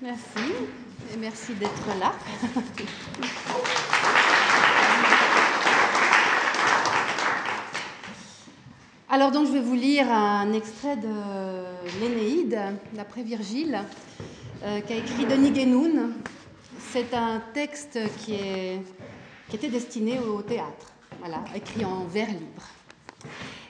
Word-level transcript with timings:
Merci 0.00 0.52
et 1.12 1.16
merci 1.16 1.54
d'être 1.54 1.88
là. 1.98 2.12
Alors 9.08 9.32
donc 9.32 9.48
je 9.48 9.52
vais 9.52 9.60
vous 9.60 9.74
lire 9.74 10.08
un 10.08 10.52
extrait 10.52 10.96
de 10.96 11.08
l'Énéide, 12.00 12.60
d'après 12.92 13.24
Virgile, 13.24 13.80
euh, 14.62 14.80
qu'a 14.82 14.94
écrit 14.94 15.26
Denis 15.26 15.50
Guénoun. 15.50 16.12
C'est 16.92 17.12
un 17.12 17.42
texte 17.52 17.98
qui, 18.18 18.34
est, 18.34 18.80
qui 19.48 19.56
était 19.56 19.68
destiné 19.68 20.20
au 20.20 20.42
théâtre, 20.42 20.92
voilà, 21.18 21.42
écrit 21.56 21.84
en 21.84 22.04
vers 22.04 22.28
libre. 22.28 22.68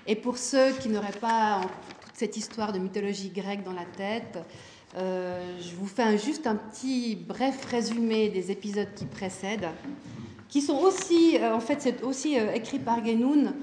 Et 0.06 0.14
pour 0.14 0.36
ceux 0.36 0.72
qui 0.72 0.90
n'auraient 0.90 1.10
pas 1.10 1.62
toute 2.02 2.16
cette 2.16 2.36
histoire 2.36 2.74
de 2.74 2.79
mythologie 2.79 3.30
grecque 3.30 3.64
dans 3.64 3.72
la 3.72 3.86
tête, 3.86 4.38
euh, 4.96 5.59
je 5.61 5.75
vous 5.75 5.86
fais 5.86 6.16
juste 6.16 6.46
un 6.46 6.57
petit 6.57 7.14
bref 7.16 7.64
résumé 7.66 8.30
des 8.30 8.51
épisodes 8.51 8.88
qui 8.95 9.05
précèdent, 9.05 9.69
qui 10.48 10.62
sont 10.62 10.79
aussi, 10.79 11.37
euh, 11.38 11.55
en 11.55 11.60
fait, 11.60 11.83
c'est 11.83 12.02
aussi 12.02 12.38
euh, 12.38 12.52
écrit 12.52 12.79
par 12.79 13.02
Guénoun. 13.02 13.55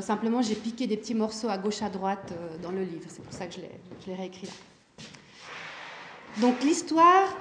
simplement, 0.00 0.40
j'ai 0.40 0.54
piqué 0.54 0.86
des 0.86 0.96
petits 0.96 1.14
morceaux 1.14 1.48
à 1.48 1.58
gauche 1.58 1.82
à 1.82 1.90
droite 1.90 2.32
dans 2.62 2.70
le 2.70 2.82
livre. 2.82 3.06
C'est 3.08 3.22
pour 3.22 3.32
ça 3.32 3.46
que 3.46 3.54
je 3.54 3.60
l'ai 4.06 4.14
réécrit 4.14 4.46
là. 4.46 4.52
Donc, 6.40 6.62
l'histoire 6.62 7.36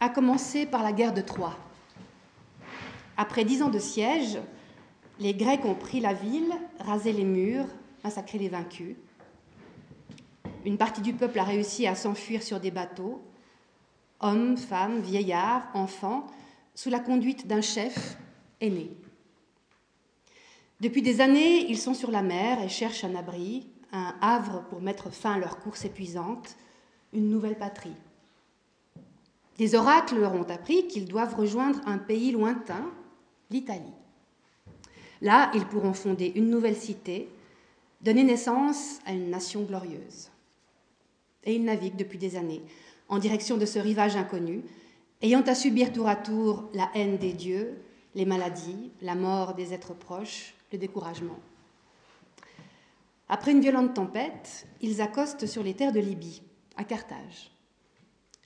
a 0.00 0.08
commencé 0.08 0.64
par 0.66 0.82
la 0.82 0.92
guerre 0.92 1.12
de 1.12 1.20
Troie. 1.20 1.56
Après 3.18 3.44
dix 3.44 3.62
ans 3.62 3.68
de 3.68 3.78
siège, 3.78 4.38
les 5.18 5.34
Grecs 5.34 5.64
ont 5.66 5.74
pris 5.74 6.00
la 6.00 6.14
ville, 6.14 6.50
rasé 6.80 7.12
les 7.12 7.24
murs, 7.24 7.66
massacré 8.02 8.38
les 8.38 8.48
vaincus. 8.48 8.96
Une 10.64 10.76
partie 10.76 11.00
du 11.00 11.14
peuple 11.14 11.38
a 11.38 11.44
réussi 11.44 11.86
à 11.86 11.94
s'enfuir 11.94 12.42
sur 12.42 12.60
des 12.60 12.70
bateaux, 12.70 13.22
hommes, 14.20 14.58
femmes, 14.58 15.00
vieillards, 15.00 15.68
enfants, 15.72 16.26
sous 16.74 16.90
la 16.90 17.00
conduite 17.00 17.46
d'un 17.46 17.62
chef 17.62 18.18
aîné. 18.60 18.90
Depuis 20.80 21.02
des 21.02 21.20
années, 21.20 21.70
ils 21.70 21.78
sont 21.78 21.94
sur 21.94 22.10
la 22.10 22.22
mer 22.22 22.62
et 22.62 22.68
cherchent 22.68 23.04
un 23.04 23.14
abri, 23.14 23.66
un 23.92 24.14
havre 24.20 24.62
pour 24.68 24.82
mettre 24.82 25.10
fin 25.10 25.32
à 25.32 25.38
leur 25.38 25.58
course 25.58 25.84
épuisante, 25.84 26.56
une 27.12 27.30
nouvelle 27.30 27.58
patrie. 27.58 27.96
Des 29.56 29.74
oracles 29.74 30.18
leur 30.18 30.34
ont 30.34 30.48
appris 30.48 30.86
qu'ils 30.88 31.08
doivent 31.08 31.34
rejoindre 31.34 31.80
un 31.86 31.98
pays 31.98 32.32
lointain, 32.32 32.90
l'Italie. 33.50 33.94
Là, 35.22 35.50
ils 35.54 35.66
pourront 35.66 35.92
fonder 35.92 36.32
une 36.34 36.48
nouvelle 36.48 36.76
cité, 36.76 37.28
donner 38.00 38.24
naissance 38.24 39.00
à 39.04 39.12
une 39.12 39.28
nation 39.28 39.62
glorieuse 39.62 40.29
et 41.44 41.54
ils 41.54 41.64
naviguent 41.64 41.96
depuis 41.96 42.18
des 42.18 42.36
années 42.36 42.62
en 43.10 43.18
direction 43.18 43.56
de 43.56 43.66
ce 43.66 43.78
rivage 43.78 44.16
inconnu, 44.16 44.62
ayant 45.20 45.42
à 45.42 45.54
subir 45.54 45.92
tour 45.92 46.08
à 46.08 46.16
tour 46.16 46.70
la 46.72 46.88
haine 46.94 47.18
des 47.18 47.32
dieux, 47.32 47.82
les 48.14 48.24
maladies, 48.24 48.92
la 49.02 49.16
mort 49.16 49.54
des 49.54 49.74
êtres 49.74 49.94
proches, 49.94 50.54
le 50.72 50.78
découragement. 50.78 51.38
Après 53.28 53.52
une 53.52 53.60
violente 53.60 53.94
tempête, 53.94 54.66
ils 54.80 55.02
accostent 55.02 55.46
sur 55.46 55.62
les 55.62 55.74
terres 55.74 55.92
de 55.92 56.00
Libye, 56.00 56.42
à 56.76 56.84
Carthage. 56.84 57.50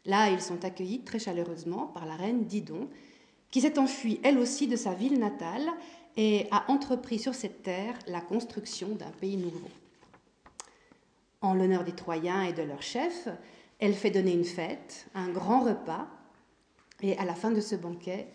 Là, 0.06 0.30
ils 0.30 0.40
sont 0.40 0.64
accueillis 0.64 1.00
très 1.00 1.18
chaleureusement 1.18 1.86
par 1.86 2.06
la 2.06 2.16
reine 2.16 2.44
Didon, 2.44 2.88
qui 3.50 3.60
s'est 3.60 3.78
enfuie 3.78 4.20
elle 4.22 4.38
aussi 4.38 4.66
de 4.66 4.76
sa 4.76 4.94
ville 4.94 5.18
natale 5.18 5.66
et 6.16 6.46
a 6.50 6.70
entrepris 6.70 7.18
sur 7.18 7.34
cette 7.34 7.62
terre 7.62 7.98
la 8.06 8.20
construction 8.20 8.88
d'un 8.94 9.10
pays 9.20 9.36
nouveau 9.36 9.70
en 11.44 11.54
l'honneur 11.54 11.84
des 11.84 11.92
Troyens 11.92 12.42
et 12.42 12.54
de 12.54 12.62
leur 12.62 12.80
chef, 12.80 13.28
elle 13.78 13.94
fait 13.94 14.10
donner 14.10 14.32
une 14.32 14.44
fête, 14.44 15.06
un 15.14 15.28
grand 15.28 15.60
repas, 15.60 16.08
et 17.02 17.18
à 17.18 17.24
la 17.24 17.34
fin 17.34 17.50
de 17.50 17.60
ce 17.60 17.74
banquet, 17.74 18.28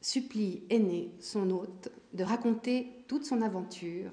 supplie 0.00 0.62
Aîné, 0.70 1.10
son 1.20 1.50
hôte, 1.50 1.90
de 2.12 2.22
raconter 2.22 3.04
toute 3.08 3.24
son 3.24 3.42
aventure, 3.42 4.12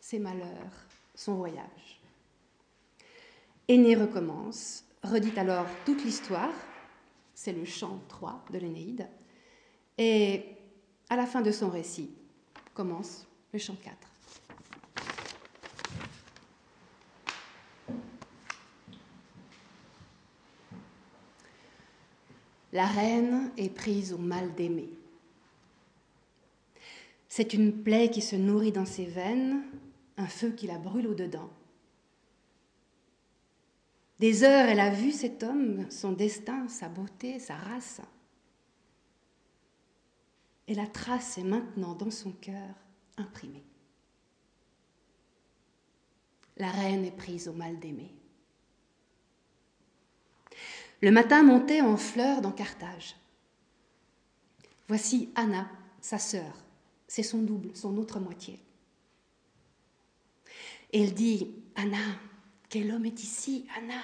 ses 0.00 0.20
malheurs, 0.20 0.86
son 1.16 1.34
voyage. 1.34 2.00
Aîné 3.66 3.96
recommence, 3.96 4.84
redit 5.02 5.36
alors 5.36 5.66
toute 5.84 6.04
l'histoire, 6.04 6.54
c'est 7.34 7.52
le 7.52 7.64
chant 7.64 8.00
3 8.08 8.44
de 8.52 8.58
l'Énéide, 8.58 9.08
et 9.96 10.44
à 11.10 11.16
la 11.16 11.26
fin 11.26 11.40
de 11.40 11.50
son 11.50 11.68
récit 11.68 12.10
commence 12.74 13.26
le 13.52 13.58
chant 13.58 13.76
4. 13.82 13.96
La 22.72 22.86
reine 22.86 23.50
est 23.56 23.70
prise 23.70 24.12
au 24.12 24.18
mal 24.18 24.54
d'aimer. 24.54 24.90
C'est 27.28 27.54
une 27.54 27.82
plaie 27.82 28.10
qui 28.10 28.20
se 28.20 28.36
nourrit 28.36 28.72
dans 28.72 28.86
ses 28.86 29.06
veines, 29.06 29.62
un 30.16 30.26
feu 30.26 30.50
qui 30.50 30.66
la 30.66 30.78
brûle 30.78 31.06
au-dedans. 31.06 31.50
Des 34.18 34.42
heures, 34.42 34.68
elle 34.68 34.80
a 34.80 34.90
vu 34.90 35.12
cet 35.12 35.42
homme, 35.42 35.88
son 35.90 36.12
destin, 36.12 36.68
sa 36.68 36.88
beauté, 36.88 37.38
sa 37.38 37.54
race. 37.54 38.00
Et 40.66 40.74
la 40.74 40.86
trace 40.86 41.38
est 41.38 41.44
maintenant 41.44 41.94
dans 41.94 42.10
son 42.10 42.32
cœur 42.32 42.74
imprimée. 43.16 43.64
La 46.56 46.70
reine 46.70 47.04
est 47.04 47.16
prise 47.16 47.48
au 47.48 47.52
mal 47.52 47.78
d'aimer. 47.78 48.17
Le 51.00 51.10
matin 51.12 51.44
montait 51.44 51.80
en 51.80 51.96
fleurs 51.96 52.40
dans 52.40 52.50
Carthage. 52.50 53.14
Voici 54.88 55.30
Anna, 55.36 55.68
sa 56.00 56.18
sœur, 56.18 56.64
c'est 57.06 57.22
son 57.22 57.38
double, 57.38 57.70
son 57.74 57.96
autre 57.98 58.18
moitié. 58.18 58.58
Et 60.92 61.04
elle 61.04 61.14
dit 61.14 61.54
Anna, 61.76 61.98
quel 62.68 62.90
homme 62.90 63.06
est 63.06 63.22
ici, 63.22 63.66
Anna? 63.76 64.00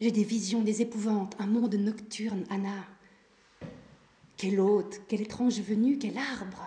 J'ai 0.00 0.10
des 0.10 0.24
visions, 0.24 0.60
des 0.60 0.82
épouvantes, 0.82 1.34
un 1.38 1.46
monde 1.46 1.74
nocturne, 1.76 2.44
Anna. 2.50 2.84
Quel 4.36 4.60
hôte, 4.60 5.00
quel 5.08 5.22
étrange 5.22 5.60
venu, 5.60 5.98
quel 5.98 6.18
arbre 6.18 6.66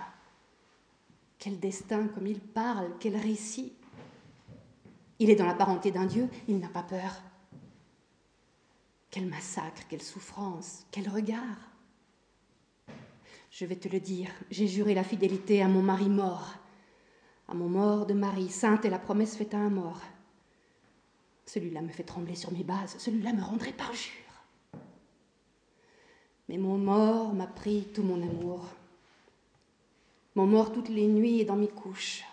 Quel 1.38 1.60
destin, 1.60 2.08
comme 2.08 2.26
il 2.26 2.40
parle, 2.40 2.90
quel 3.00 3.16
récit 3.16 3.74
Il 5.20 5.30
est 5.30 5.36
dans 5.36 5.46
la 5.46 5.54
parenté 5.54 5.92
d'un 5.92 6.06
dieu, 6.06 6.30
il 6.48 6.58
n'a 6.58 6.70
pas 6.70 6.84
peur. 6.84 7.22
Quel 9.10 9.26
massacre, 9.28 9.84
quelle 9.88 10.02
souffrance, 10.02 10.86
quel 10.92 11.10
regard. 11.10 11.72
Je 13.50 13.66
vais 13.66 13.76
te 13.76 13.88
le 13.88 14.00
dire, 14.00 14.30
j'ai 14.52 14.68
juré 14.68 14.94
la 14.94 15.04
fidélité 15.04 15.62
à 15.62 15.68
mon 15.68 15.82
mari 15.82 16.10
mort, 16.10 16.54
à 17.48 17.54
mon 17.54 17.70
mort 17.70 18.06
de 18.06 18.14
mari, 18.14 18.50
sainte 18.50 18.86
est 18.86 18.90
la 18.90 19.00
promesse 19.00 19.38
faite 19.38 19.54
à 19.54 19.58
un 19.58 19.70
mort. 19.70 20.02
Celui-là 21.46 21.82
me 21.82 21.90
fait 21.90 22.04
trembler 22.04 22.36
sur 22.36 22.52
mes 22.52 22.64
bases, 22.64 22.98
celui-là 23.00 23.32
me 23.32 23.42
rendrait 23.42 23.72
parjure. 23.72 24.12
Mais 26.50 26.58
mon 26.58 26.78
mort 26.78 27.34
m'a 27.34 27.48
pris 27.48 27.88
tout 27.94 28.04
mon 28.04 28.22
amour. 28.22 28.66
Mon 30.36 30.46
mort 30.46 30.72
toutes 30.72 30.90
les 30.90 31.08
nuits 31.08 31.42
est 31.42 31.46
dans 31.46 31.56
mes 31.56 31.70
couches. 31.70 32.24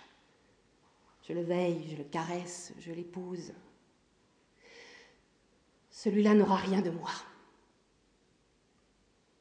Je 1.27 1.33
le 1.33 1.43
veille, 1.43 1.87
je 1.91 1.97
le 1.97 2.05
caresse, 2.05 2.75
je 2.81 2.93
l'épouse 2.93 3.53
celui-là 5.95 6.35
n'aura 6.35 6.57
rien 6.57 6.83
de 6.83 6.91
moi. 6.91 7.13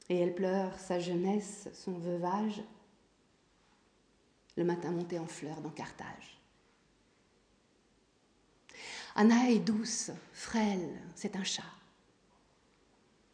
Et 0.07 0.17
elle 0.17 0.35
pleure 0.35 0.77
sa 0.77 0.99
jeunesse, 0.99 1.67
son 1.73 1.93
veuvage, 1.93 2.61
le 4.55 4.63
matin 4.63 4.91
monté 4.91 5.17
en 5.17 5.25
fleurs 5.25 5.61
dans 5.61 5.71
Carthage. 5.71 6.39
Anna 9.15 9.49
est 9.49 9.59
douce, 9.59 10.11
frêle, 10.31 11.01
c'est 11.15 11.35
un 11.35 11.43
chat. 11.43 11.63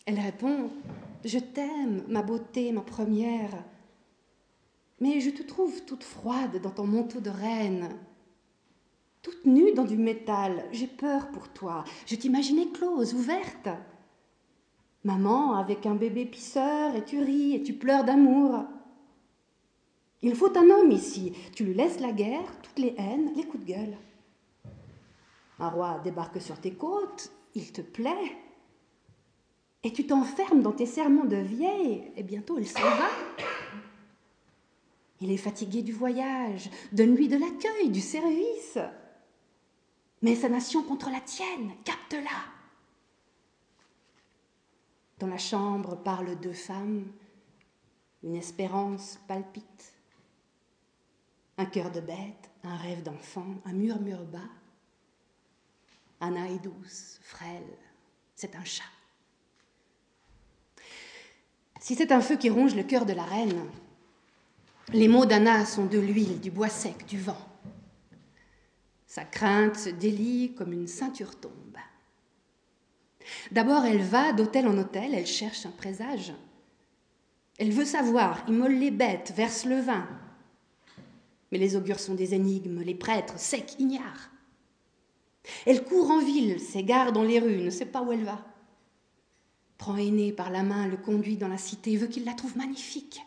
Elle 0.05 0.19
répond 0.19 0.71
Je 1.25 1.39
t'aime, 1.39 2.05
ma 2.07 2.21
beauté, 2.21 2.71
ma 2.71 2.81
première, 2.81 3.51
mais 5.01 5.19
je 5.19 5.29
te 5.29 5.43
trouve 5.43 5.83
toute 5.83 6.03
froide 6.05 6.61
dans 6.61 6.71
ton 6.71 6.87
manteau 6.87 7.19
de 7.19 7.29
reine 7.29 7.89
toute 9.21 9.45
nue 9.45 9.73
dans 9.73 9.85
du 9.85 9.97
métal. 9.97 10.65
J'ai 10.71 10.87
peur 10.87 11.29
pour 11.31 11.49
toi. 11.49 11.83
Je 12.05 12.15
t'imaginais 12.15 12.67
close, 12.67 13.13
ouverte. 13.13 13.69
Maman 15.03 15.55
avec 15.55 15.85
un 15.85 15.95
bébé 15.95 16.25
pisseur 16.25 16.95
et 16.95 17.03
tu 17.03 17.19
ris 17.19 17.55
et 17.55 17.63
tu 17.63 17.73
pleures 17.73 18.03
d'amour. 18.03 18.65
Il 20.21 20.35
faut 20.35 20.57
un 20.57 20.69
homme 20.69 20.91
ici. 20.91 21.33
Tu 21.55 21.63
lui 21.63 21.73
laisses 21.73 21.99
la 21.99 22.11
guerre, 22.11 22.59
toutes 22.61 22.79
les 22.79 22.95
haines, 22.97 23.31
les 23.35 23.43
coups 23.43 23.65
de 23.65 23.71
gueule. 23.71 23.97
Un 25.59 25.69
roi 25.69 25.99
débarque 26.03 26.41
sur 26.41 26.59
tes 26.59 26.73
côtes, 26.73 27.31
il 27.55 27.71
te 27.71 27.81
plaît. 27.81 28.37
Et 29.83 29.93
tu 29.93 30.05
t'enfermes 30.05 30.61
dans 30.61 30.73
tes 30.73 30.85
serments 30.85 31.25
de 31.25 31.37
vieille, 31.37 32.11
et 32.17 32.23
bientôt 32.23 32.57
il 32.59 32.67
s'en 32.67 32.81
va. 32.81 33.09
Il 35.21 35.31
est 35.31 35.37
fatigué 35.37 35.81
du 35.81 35.93
voyage, 35.93 36.69
donne-lui 36.91 37.29
de 37.29 37.37
l'accueil, 37.37 37.89
du 37.89 38.01
service 38.01 38.77
mais 40.21 40.35
sa 40.35 40.49
nation 40.49 40.83
contre 40.83 41.09
la 41.09 41.21
tienne, 41.21 41.73
capte-la. 41.83 42.43
Dans 45.19 45.27
la 45.27 45.37
chambre 45.37 45.95
parlent 45.95 46.39
deux 46.39 46.53
femmes, 46.53 47.05
une 48.23 48.35
espérance 48.35 49.19
palpite, 49.27 49.93
un 51.57 51.65
cœur 51.65 51.91
de 51.91 51.99
bête, 51.99 52.49
un 52.63 52.77
rêve 52.77 53.03
d'enfant, 53.03 53.47
un 53.65 53.73
murmure 53.73 54.25
bas. 54.25 54.39
Anna 56.21 56.49
est 56.49 56.59
douce, 56.59 57.19
frêle, 57.21 57.77
c'est 58.35 58.55
un 58.55 58.63
chat. 58.63 58.83
Si 61.79 61.95
c'est 61.95 62.11
un 62.11 62.21
feu 62.21 62.35
qui 62.35 62.49
ronge 62.49 62.75
le 62.75 62.83
cœur 62.83 63.05
de 63.05 63.13
la 63.13 63.23
reine, 63.23 63.69
les 64.91 65.07
mots 65.07 65.25
d'Anna 65.25 65.65
sont 65.65 65.85
de 65.85 65.99
l'huile, 65.99 66.39
du 66.39 66.51
bois 66.51 66.69
sec, 66.69 67.05
du 67.05 67.19
vent. 67.19 67.48
Sa 69.09 69.25
crainte 69.25 69.75
se 69.75 69.89
délie 69.89 70.53
comme 70.53 70.71
une 70.71 70.87
ceinture 70.87 71.35
tombe. 71.39 71.53
D'abord, 73.51 73.83
elle 73.83 74.03
va 74.03 74.33
d'hôtel 74.33 74.67
en 74.67 74.77
hôtel, 74.77 75.15
elle 75.15 75.25
cherche 75.25 75.65
un 75.65 75.71
présage. 75.71 76.31
Elle 77.57 77.71
veut 77.71 77.85
savoir, 77.85 78.43
immole 78.47 78.75
les 78.75 78.91
bêtes, 78.91 79.33
verse 79.35 79.65
le 79.65 79.79
vin. 79.79 80.07
Mais 81.51 81.57
les 81.57 81.75
augures 81.75 81.99
sont 81.99 82.13
des 82.13 82.35
énigmes, 82.35 82.81
les 82.81 82.93
prêtres, 82.93 83.39
secs, 83.39 83.75
ignares. 83.79 84.29
Elle 85.65 85.83
court 85.83 86.11
en 86.11 86.19
ville, 86.19 86.59
s'égare 86.59 87.11
dans 87.11 87.23
les 87.23 87.39
rues, 87.39 87.63
ne 87.63 87.71
sait 87.71 87.87
pas 87.87 88.03
où 88.03 88.11
elle 88.11 88.23
va. 88.23 88.45
Prend 89.79 89.97
Aîné 89.97 90.31
par 90.31 90.51
la 90.51 90.61
main, 90.61 90.87
le 90.87 90.97
conduit 90.97 91.37
dans 91.37 91.47
la 91.47 91.57
cité, 91.57 91.97
veut 91.97 92.07
qu'il 92.07 92.25
la 92.25 92.33
trouve 92.33 92.55
magnifique. 92.57 93.21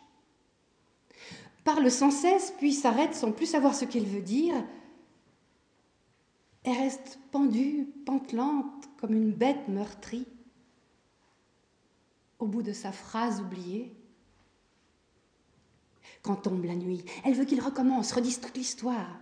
Parle 1.65 1.91
sans 1.91 2.13
cesse, 2.13 2.55
puis 2.57 2.73
s'arrête 2.73 3.17
sans 3.17 3.33
plus 3.33 3.47
savoir 3.47 3.75
ce 3.75 3.85
qu'elle 3.85 4.07
veut 4.07 4.23
dire. 4.23 4.55
Elle 6.65 6.79
reste 6.79 7.19
pendue, 7.31 7.89
pantelante, 8.07 8.89
comme 9.01 9.15
une 9.15 9.33
bête 9.33 9.69
meurtrie. 9.69 10.27
Au 12.39 12.47
bout 12.47 12.63
de 12.63 12.73
sa 12.73 12.93
phrase 12.93 13.41
oubliée, 13.41 13.95
quand 16.23 16.37
tombe 16.37 16.65
la 16.65 16.77
nuit, 16.77 17.05
elle 17.25 17.35
veut 17.35 17.45
qu'il 17.45 17.61
recommence, 17.61 18.13
redise 18.13 18.41
toute 18.41 18.57
l'histoire. 18.57 19.19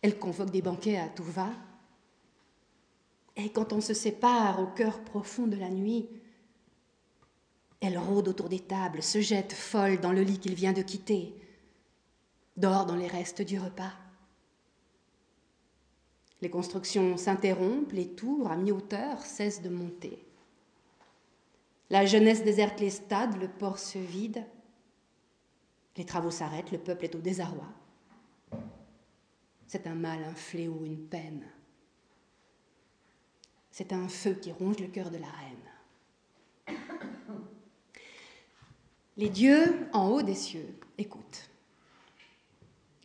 Elle 0.00 0.18
convoque 0.18 0.50
des 0.50 0.62
banquets 0.62 0.98
à 0.98 1.08
tout 1.08 1.24
va. 1.24 1.50
Et 3.36 3.50
quand 3.50 3.72
on 3.72 3.80
se 3.80 3.94
sépare 3.94 4.60
au 4.60 4.66
cœur 4.66 5.02
profond 5.02 5.46
de 5.46 5.56
la 5.56 5.70
nuit, 5.70 6.08
elle 7.80 7.98
rôde 7.98 8.28
autour 8.28 8.48
des 8.48 8.60
tables, 8.60 9.02
se 9.02 9.20
jette 9.20 9.52
folle 9.52 10.00
dans 10.00 10.12
le 10.12 10.22
lit 10.22 10.38
qu'il 10.38 10.54
vient 10.54 10.72
de 10.72 10.82
quitter, 10.82 11.34
dort 12.56 12.86
dans 12.86 12.94
les 12.94 13.08
restes 13.08 13.42
du 13.42 13.58
repas. 13.58 13.92
Les 16.42 16.50
constructions 16.50 17.16
s'interrompent, 17.16 17.92
les 17.92 18.08
tours 18.08 18.50
à 18.50 18.56
mi-hauteur 18.56 19.24
cessent 19.24 19.62
de 19.62 19.68
monter. 19.68 20.26
La 21.88 22.04
jeunesse 22.04 22.42
déserte 22.42 22.80
les 22.80 22.90
stades, 22.90 23.40
le 23.40 23.46
port 23.46 23.78
se 23.78 23.98
vide. 23.98 24.44
Les 25.96 26.04
travaux 26.04 26.32
s'arrêtent, 26.32 26.72
le 26.72 26.78
peuple 26.78 27.04
est 27.04 27.14
au 27.14 27.20
désarroi. 27.20 27.68
C'est 29.68 29.86
un 29.86 29.94
mal, 29.94 30.24
un 30.24 30.34
fléau, 30.34 30.84
une 30.84 31.06
peine. 31.06 31.46
C'est 33.70 33.92
un 33.92 34.08
feu 34.08 34.34
qui 34.34 34.50
ronge 34.50 34.80
le 34.80 34.88
cœur 34.88 35.10
de 35.10 35.18
la 35.18 35.28
reine. 35.28 36.76
Les 39.16 39.28
dieux 39.28 39.86
en 39.92 40.08
haut 40.08 40.22
des 40.22 40.34
cieux 40.34 40.74
écoutent. 40.98 41.48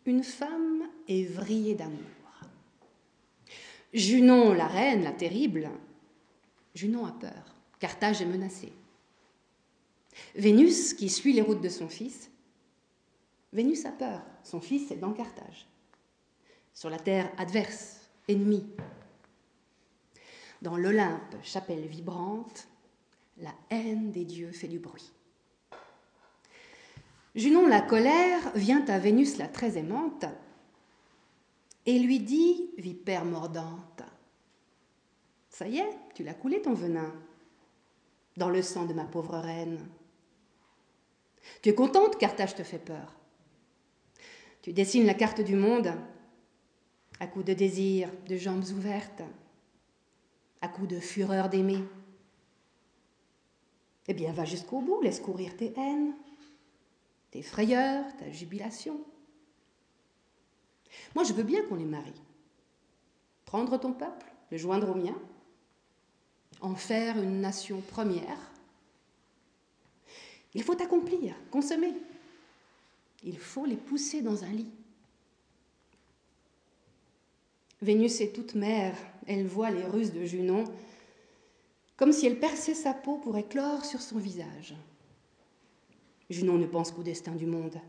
Une 0.06 0.24
femme 0.24 0.90
est 1.08 1.26
vrillée 1.26 1.76
d'amour. 1.76 2.17
Junon, 3.98 4.54
la 4.54 4.68
reine, 4.68 5.04
la 5.04 5.12
terrible, 5.12 5.72
Junon 6.76 7.08
a 7.08 7.12
peur. 7.12 7.56
Carthage 7.80 8.22
est 8.22 8.26
menacée. 8.26 8.72
Vénus, 10.36 10.94
qui 10.94 11.10
suit 11.10 11.34
les 11.34 11.42
routes 11.42 11.62
de 11.62 11.70
son 11.70 11.90
fils, 11.90 12.30
Vénus 13.54 13.86
a 13.86 13.92
peur. 13.92 14.22
Son 14.44 14.62
fils 14.62 14.92
est 14.92 14.98
dans 14.98 15.14
Carthage, 15.14 15.68
sur 16.74 16.92
la 16.92 17.00
terre 17.00 17.32
adverse, 17.38 18.02
ennemie, 18.30 18.68
dans 20.62 20.78
l'Olympe, 20.78 21.36
chapelle 21.42 21.88
vibrante, 21.88 22.68
la 23.40 23.54
haine 23.72 24.12
des 24.12 24.26
dieux 24.26 24.52
fait 24.52 24.68
du 24.68 24.78
bruit. 24.78 25.12
Junon, 27.34 27.66
la 27.66 27.82
colère, 27.82 28.52
vient 28.54 28.86
à 28.86 29.00
Vénus 29.00 29.38
la 29.38 29.48
très 29.48 29.78
aimante 29.78 30.26
et 31.88 31.98
lui 31.98 32.20
dit, 32.20 32.70
vipère 32.78 33.26
mordante, 33.26 33.87
Ça 35.58 35.68
y 35.68 35.80
est, 35.80 35.90
tu 36.14 36.22
l'as 36.22 36.36
coulé 36.36 36.62
ton 36.62 36.76
venin 36.76 37.12
dans 38.36 38.52
le 38.52 38.62
sang 38.62 38.86
de 38.86 38.94
ma 38.94 39.06
pauvre 39.06 39.40
reine. 39.40 39.80
Tu 41.64 41.70
es 41.70 41.74
contente, 41.74 42.20
Carthage 42.20 42.54
te 42.54 42.62
fait 42.62 42.78
peur. 42.78 43.16
Tu 44.62 44.72
dessines 44.72 45.08
la 45.08 45.16
carte 45.16 45.42
du 45.42 45.56
monde 45.56 45.96
à 47.20 47.26
coups 47.26 47.46
de 47.46 47.54
désir, 47.54 48.08
de 48.28 48.38
jambes 48.38 48.66
ouvertes, 48.66 49.24
à 50.62 50.68
coups 50.68 50.90
de 50.90 51.00
fureur 51.00 51.50
d'aimer. 51.50 51.84
Eh 54.08 54.14
bien, 54.14 54.32
va 54.34 54.46
jusqu'au 54.46 54.82
bout, 54.82 55.02
laisse 55.02 55.20
courir 55.20 55.58
tes 55.58 55.74
haines, 55.76 56.14
tes 57.32 57.42
frayeurs, 57.42 58.06
ta 58.18 58.30
jubilation. 58.30 59.02
Moi, 61.16 61.24
je 61.24 61.34
veux 61.34 61.42
bien 61.42 61.64
qu'on 61.64 61.78
les 61.78 61.86
marie. 61.86 62.22
Prendre 63.46 63.80
ton 63.80 63.94
peuple, 63.94 64.32
le 64.52 64.58
joindre 64.60 64.90
au 64.92 64.96
mien, 64.96 65.20
en 66.62 66.76
faire 66.76 67.22
une 67.22 67.42
nation 67.42 67.82
première. 67.82 68.52
Il 70.54 70.64
faut 70.64 70.82
accomplir, 70.82 71.36
consommer. 71.52 71.94
Il 73.24 73.38
faut 73.38 73.66
les 73.66 73.76
pousser 73.76 74.22
dans 74.22 74.44
un 74.44 74.50
lit. 74.50 74.70
Vénus 77.82 78.22
est 78.22 78.34
toute 78.34 78.56
mère, 78.56 78.96
elle 79.28 79.46
voit 79.46 79.70
les 79.70 79.84
ruses 79.84 80.14
de 80.14 80.26
Junon, 80.26 80.64
comme 81.96 82.12
si 82.12 82.26
elle 82.26 82.40
perçait 82.40 82.74
sa 82.74 82.94
peau 82.94 83.18
pour 83.18 83.38
éclore 83.38 83.86
sur 83.86 84.02
son 84.02 84.18
visage. 84.18 84.76
Junon 86.30 86.58
ne 86.58 86.66
pense 86.66 86.92
qu'au 86.92 87.04
destin 87.04 87.34
du 87.34 87.46
monde. 87.46 87.80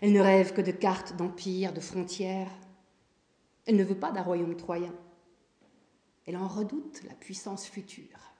Elle 0.00 0.12
ne 0.12 0.20
rêve 0.20 0.52
que 0.52 0.60
de 0.60 0.70
cartes 0.70 1.16
d'empire, 1.16 1.72
de 1.72 1.80
frontières. 1.80 2.50
Elle 3.66 3.76
ne 3.76 3.84
veut 3.84 3.98
pas 3.98 4.12
d'un 4.12 4.22
royaume 4.22 4.56
troyen. 4.56 4.94
Elle 6.28 6.36
en 6.36 6.46
redoute 6.46 7.02
la 7.04 7.14
puissance 7.14 7.66
future. 7.66 8.34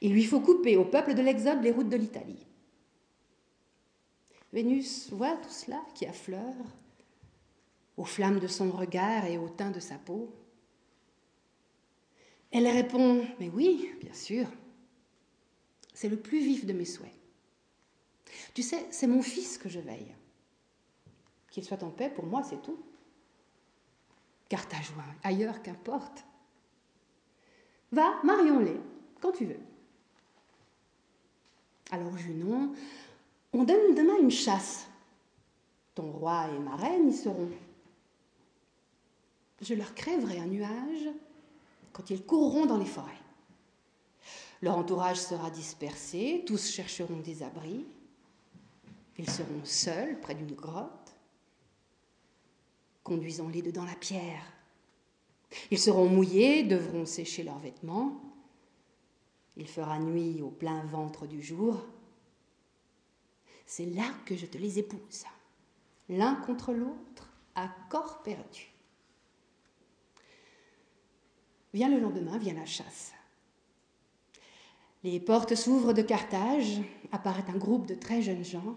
Il 0.00 0.12
lui 0.12 0.22
faut 0.22 0.40
couper 0.40 0.76
au 0.76 0.84
peuple 0.84 1.14
de 1.14 1.20
l'Exode 1.20 1.60
les 1.60 1.72
routes 1.72 1.88
de 1.88 1.96
l'Italie. 1.96 2.46
Vénus 4.52 5.10
voit 5.10 5.36
tout 5.38 5.50
cela 5.50 5.84
qui 5.96 6.06
affleure, 6.06 6.54
aux 7.96 8.04
flammes 8.04 8.38
de 8.38 8.46
son 8.46 8.70
regard 8.70 9.24
et 9.24 9.38
au 9.38 9.48
teint 9.48 9.72
de 9.72 9.80
sa 9.80 9.96
peau. 9.96 10.32
Elle 12.52 12.68
répond 12.68 13.26
Mais 13.40 13.48
oui, 13.48 13.90
bien 14.00 14.14
sûr, 14.14 14.46
c'est 15.92 16.08
le 16.08 16.20
plus 16.20 16.44
vif 16.44 16.64
de 16.64 16.72
mes 16.72 16.84
souhaits. 16.84 17.10
Tu 18.54 18.62
sais, 18.62 18.86
c'est 18.92 19.08
mon 19.08 19.22
fils 19.22 19.58
que 19.58 19.68
je 19.68 19.80
veille. 19.80 20.14
Qu'il 21.50 21.64
soit 21.64 21.82
en 21.82 21.90
paix, 21.90 22.08
pour 22.08 22.24
moi, 22.24 22.44
c'est 22.44 22.62
tout. 22.62 22.78
Ou 24.52 24.56
ailleurs, 25.24 25.60
qu'importe. 25.62 26.24
Va, 27.92 28.20
marions-les, 28.24 28.80
quand 29.20 29.32
tu 29.32 29.44
veux. 29.44 29.60
Alors 31.90 32.16
Junon, 32.16 32.72
on 33.52 33.64
donne 33.64 33.94
demain 33.94 34.18
une 34.18 34.30
chasse. 34.30 34.86
Ton 35.94 36.10
roi 36.10 36.48
et 36.48 36.58
ma 36.58 36.74
reine 36.74 37.10
y 37.10 37.12
seront. 37.12 37.50
Je 39.60 39.74
leur 39.74 39.94
crèverai 39.94 40.38
un 40.38 40.46
nuage 40.46 41.08
quand 41.92 42.08
ils 42.08 42.24
courront 42.24 42.64
dans 42.64 42.78
les 42.78 42.86
forêts. 42.86 43.12
Leur 44.62 44.78
entourage 44.78 45.20
sera 45.20 45.50
dispersé, 45.50 46.44
tous 46.46 46.70
chercheront 46.70 47.20
des 47.20 47.42
abris. 47.42 47.84
Ils 49.18 49.28
seront 49.28 49.64
seuls 49.64 50.18
près 50.20 50.34
d'une 50.34 50.54
grotte. 50.54 51.14
Conduisons-les 53.04 53.60
dedans 53.60 53.84
la 53.84 53.94
pierre. 53.94 54.44
Ils 55.70 55.78
seront 55.78 56.08
mouillés, 56.08 56.62
devront 56.62 57.06
sécher 57.06 57.42
leurs 57.42 57.58
vêtements. 57.58 58.20
Il 59.56 59.68
fera 59.68 59.98
nuit 59.98 60.40
au 60.42 60.50
plein 60.50 60.84
ventre 60.84 61.26
du 61.26 61.42
jour. 61.42 61.84
C'est 63.66 63.86
là 63.86 64.10
que 64.26 64.36
je 64.36 64.46
te 64.46 64.58
les 64.58 64.78
épouse, 64.78 65.24
l'un 66.08 66.34
contre 66.34 66.72
l'autre, 66.72 67.30
à 67.54 67.68
corps 67.90 68.22
perdu. 68.22 68.70
Vient 71.72 71.88
le 71.88 72.00
lendemain, 72.00 72.38
vient 72.38 72.54
la 72.54 72.66
chasse. 72.66 73.12
Les 75.04 75.18
portes 75.20 75.54
s'ouvrent 75.54 75.94
de 75.94 76.02
Carthage, 76.02 76.80
apparaît 77.10 77.44
un 77.48 77.56
groupe 77.56 77.86
de 77.86 77.94
très 77.94 78.22
jeunes 78.22 78.44
gens 78.44 78.76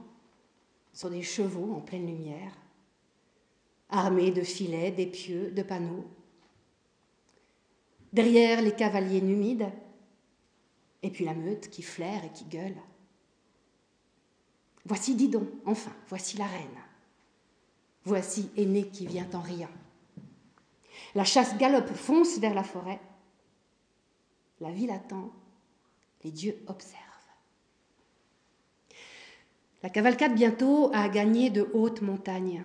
sur 0.93 1.09
des 1.09 1.21
chevaux 1.21 1.73
en 1.73 1.81
pleine 1.81 2.07
lumière, 2.07 2.57
armés 3.89 4.31
de 4.31 4.41
filets, 4.41 4.91
d'épieux, 4.91 5.51
de 5.51 5.61
panneaux. 5.61 6.05
Derrière 8.15 8.61
les 8.61 8.71
cavaliers 8.71 9.21
numides, 9.21 9.69
Et 11.03 11.09
puis 11.11 11.25
la 11.25 11.33
meute 11.33 11.69
qui 11.69 11.81
flaire 11.81 12.23
et 12.23 12.31
qui 12.31 12.45
gueule. 12.45 12.77
Voici 14.85 15.15
Didon, 15.15 15.45
enfin, 15.65 15.91
voici 16.07 16.37
la 16.37 16.45
reine. 16.45 16.79
Voici 18.05 18.49
Aîné 18.55 18.87
qui 18.87 19.05
vient 19.05 19.27
en 19.33 19.41
riant. 19.41 19.75
La 21.13 21.25
chasse 21.25 21.57
galope, 21.57 21.93
fonce 21.93 22.39
vers 22.39 22.53
la 22.53 22.63
forêt. 22.63 23.01
La 24.61 24.71
ville 24.71 24.91
attend, 24.91 25.29
les 26.23 26.31
dieux 26.31 26.57
observent. 26.67 27.01
La 29.83 29.89
cavalcade 29.89 30.35
bientôt 30.35 30.89
a 30.93 31.09
gagné 31.09 31.49
de 31.49 31.69
hautes 31.73 32.01
montagnes, 32.01 32.63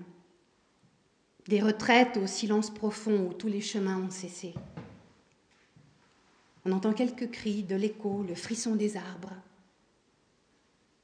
des 1.49 1.61
retraites 1.61 2.17
au 2.19 2.29
silence 2.29 2.71
profond 2.71 3.27
où 3.27 3.33
tous 3.35 3.49
les 3.49 3.61
chemins 3.61 3.99
ont 3.99 4.11
cessé. 4.11 4.55
On 6.65 6.73
entend 6.73 6.93
quelques 6.93 7.31
cris, 7.31 7.63
de 7.63 7.77
l'écho, 7.77 8.23
le 8.23 8.35
frisson 8.35 8.77
des 8.77 8.97
arbres 8.97 9.33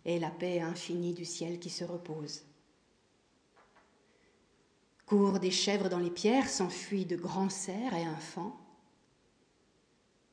et 0.05 0.19
la 0.19 0.31
paix 0.31 0.61
infinie 0.61 1.15
du 1.15 1.25
ciel 1.25 1.59
qui 1.59 1.71
se 1.71 1.85
repose. 1.85 2.43
Courent 5.07 5.41
des 5.41 5.51
chèvres 5.51 5.89
dans 5.89 5.99
les 5.99 6.11
pierres, 6.11 6.49
s'enfuient 6.49 7.07
de 7.07 7.17
grands 7.17 7.51
cerfs 7.51 7.95
et 7.95 8.09
enfants. 8.09 8.57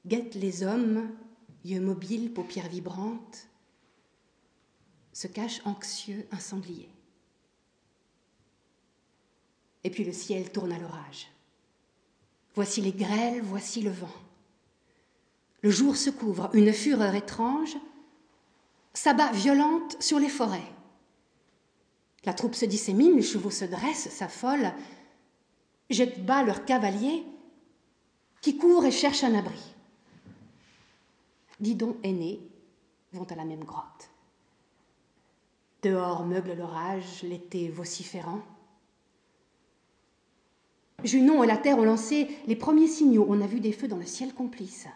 Guettent 0.05 0.35
les 0.35 0.63
hommes, 0.63 1.09
yeux 1.63 1.79
mobiles, 1.79 2.33
paupières 2.33 2.69
vibrantes. 2.69 3.47
Se 5.13 5.27
cache 5.27 5.61
anxieux 5.65 6.27
un 6.31 6.39
sanglier. 6.39 6.89
Et 9.83 9.89
puis 9.89 10.03
le 10.03 10.13
ciel 10.13 10.51
tourne 10.51 10.71
à 10.71 10.79
l'orage. 10.79 11.29
Voici 12.55 12.81
les 12.81 12.93
grêles, 12.93 13.41
voici 13.41 13.81
le 13.81 13.91
vent. 13.91 14.13
Le 15.63 15.69
jour 15.69 15.95
se 15.95 16.09
couvre, 16.09 16.49
une 16.53 16.73
fureur 16.73 17.15
étrange 17.15 17.77
s'abat 18.93 19.31
violente 19.31 19.95
sur 20.01 20.19
les 20.19 20.29
forêts. 20.29 20.71
La 22.25 22.33
troupe 22.33 22.53
se 22.53 22.65
dissémine, 22.65 23.15
les 23.15 23.21
chevaux 23.21 23.49
se 23.49 23.65
dressent, 23.65 24.09
s'affolent, 24.09 24.73
jettent 25.89 26.25
bas 26.25 26.43
leurs 26.43 26.65
cavaliers, 26.65 27.23
qui 28.41 28.57
courent 28.57 28.85
et 28.85 28.91
cherchent 28.91 29.23
un 29.23 29.35
abri. 29.35 29.59
Didon 31.61 31.95
aîné 32.03 32.41
vont 33.13 33.25
à 33.25 33.35
la 33.35 33.45
même 33.45 33.63
grotte. 33.63 34.09
Dehors 35.81 36.25
meuble 36.25 36.55
l'orage, 36.55 37.23
l'été 37.23 37.69
vociférant. 37.69 38.41
Junon 41.05 41.43
et 41.43 41.47
la 41.47 41.57
terre 41.57 41.77
ont 41.77 41.85
lancé 41.85 42.27
les 42.47 42.55
premiers 42.55 42.87
signaux. 42.87 43.25
On 43.29 43.41
a 43.41 43.47
vu 43.47 43.61
des 43.61 43.71
feux 43.71 43.87
dans 43.87 43.97
le 43.97 44.05
ciel 44.05 44.33
complice. 44.33 44.87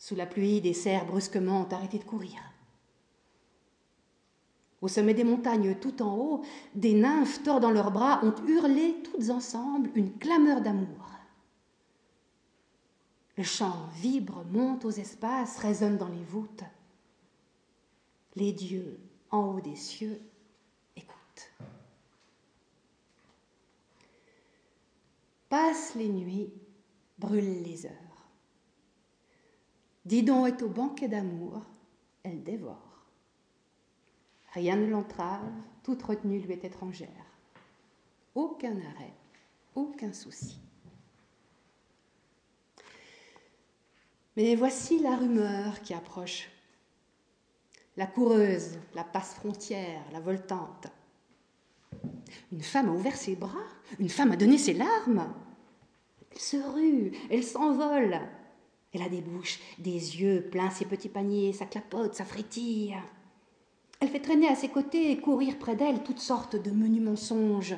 Sous 0.00 0.16
la 0.16 0.24
pluie, 0.24 0.62
des 0.62 0.72
cerfs 0.72 1.04
brusquement 1.04 1.60
ont 1.60 1.74
arrêté 1.74 1.98
de 1.98 2.04
courir. 2.04 2.40
Au 4.80 4.88
sommet 4.88 5.12
des 5.12 5.24
montagnes, 5.24 5.76
tout 5.78 6.00
en 6.00 6.16
haut, 6.16 6.42
des 6.74 6.94
nymphes 6.94 7.42
tordant 7.42 7.70
leurs 7.70 7.90
bras 7.90 8.24
ont 8.24 8.34
hurlé 8.46 8.96
toutes 9.04 9.28
ensemble 9.28 9.90
une 9.94 10.16
clameur 10.16 10.62
d'amour. 10.62 11.10
Le 13.36 13.42
chant 13.42 13.88
vibre, 13.96 14.42
monte 14.50 14.86
aux 14.86 14.90
espaces, 14.90 15.58
résonne 15.58 15.98
dans 15.98 16.08
les 16.08 16.24
voûtes. 16.24 16.64
Les 18.36 18.52
dieux 18.52 18.98
en 19.30 19.48
haut 19.48 19.60
des 19.60 19.76
cieux 19.76 20.18
écoutent. 20.96 21.52
Passent 25.50 25.94
les 25.94 26.08
nuits, 26.08 26.54
brûlent 27.18 27.62
les 27.62 27.84
heures. 27.84 28.09
Didon 30.10 30.44
est 30.44 30.60
au 30.62 30.68
banquet 30.68 31.06
d'amour, 31.06 31.62
elle 32.24 32.42
dévore. 32.42 33.06
Rien 34.54 34.74
ne 34.74 34.88
l'entrave, 34.88 35.52
toute 35.84 36.02
retenue 36.02 36.40
lui 36.40 36.52
est 36.52 36.64
étrangère. 36.64 37.06
Aucun 38.34 38.72
arrêt, 38.72 39.14
aucun 39.76 40.12
souci. 40.12 40.58
Mais 44.36 44.56
voici 44.56 44.98
la 44.98 45.14
rumeur 45.14 45.80
qui 45.82 45.94
approche. 45.94 46.50
La 47.96 48.08
coureuse, 48.08 48.80
la 48.96 49.04
passe-frontière, 49.04 50.02
la 50.12 50.18
voltante. 50.18 50.88
Une 52.50 52.62
femme 52.62 52.88
a 52.88 52.92
ouvert 52.92 53.16
ses 53.16 53.36
bras, 53.36 53.68
une 54.00 54.08
femme 54.08 54.32
a 54.32 54.36
donné 54.36 54.58
ses 54.58 54.74
larmes. 54.74 55.32
Elle 56.32 56.40
se 56.40 56.56
rue, 56.56 57.12
elle 57.30 57.44
s'envole, 57.44 58.20
elle 58.92 59.02
a 59.02 59.08
des 59.08 59.20
bouches, 59.20 59.60
des 59.78 60.20
yeux 60.20 60.48
pleins 60.50 60.70
ses 60.70 60.84
petits 60.84 61.08
paniers, 61.08 61.52
ça 61.52 61.66
clapote, 61.66 62.14
ça 62.14 62.24
frétille. 62.24 62.96
Elle 64.00 64.08
fait 64.08 64.20
traîner 64.20 64.48
à 64.48 64.56
ses 64.56 64.68
côtés 64.68 65.12
et 65.12 65.20
courir 65.20 65.58
près 65.58 65.76
d'elle 65.76 66.02
toutes 66.02 66.18
sortes 66.18 66.56
de 66.56 66.70
menus 66.70 67.02
mensonges, 67.02 67.76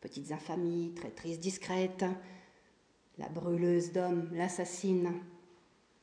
petites 0.00 0.32
infamies, 0.32 0.92
traîtrises 0.94 1.40
discrètes, 1.40 2.04
la 3.18 3.28
brûleuse 3.28 3.92
d'hommes, 3.92 4.28
l'assassine, 4.32 5.12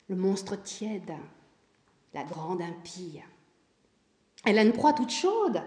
le 0.08 0.16
monstre 0.16 0.62
tiède, 0.62 1.14
la 2.14 2.24
grande 2.24 2.62
impie. 2.62 3.20
Elle 4.46 4.58
a 4.58 4.64
une 4.64 4.74
proie 4.74 4.94
toute 4.94 5.12
chaude. 5.12 5.62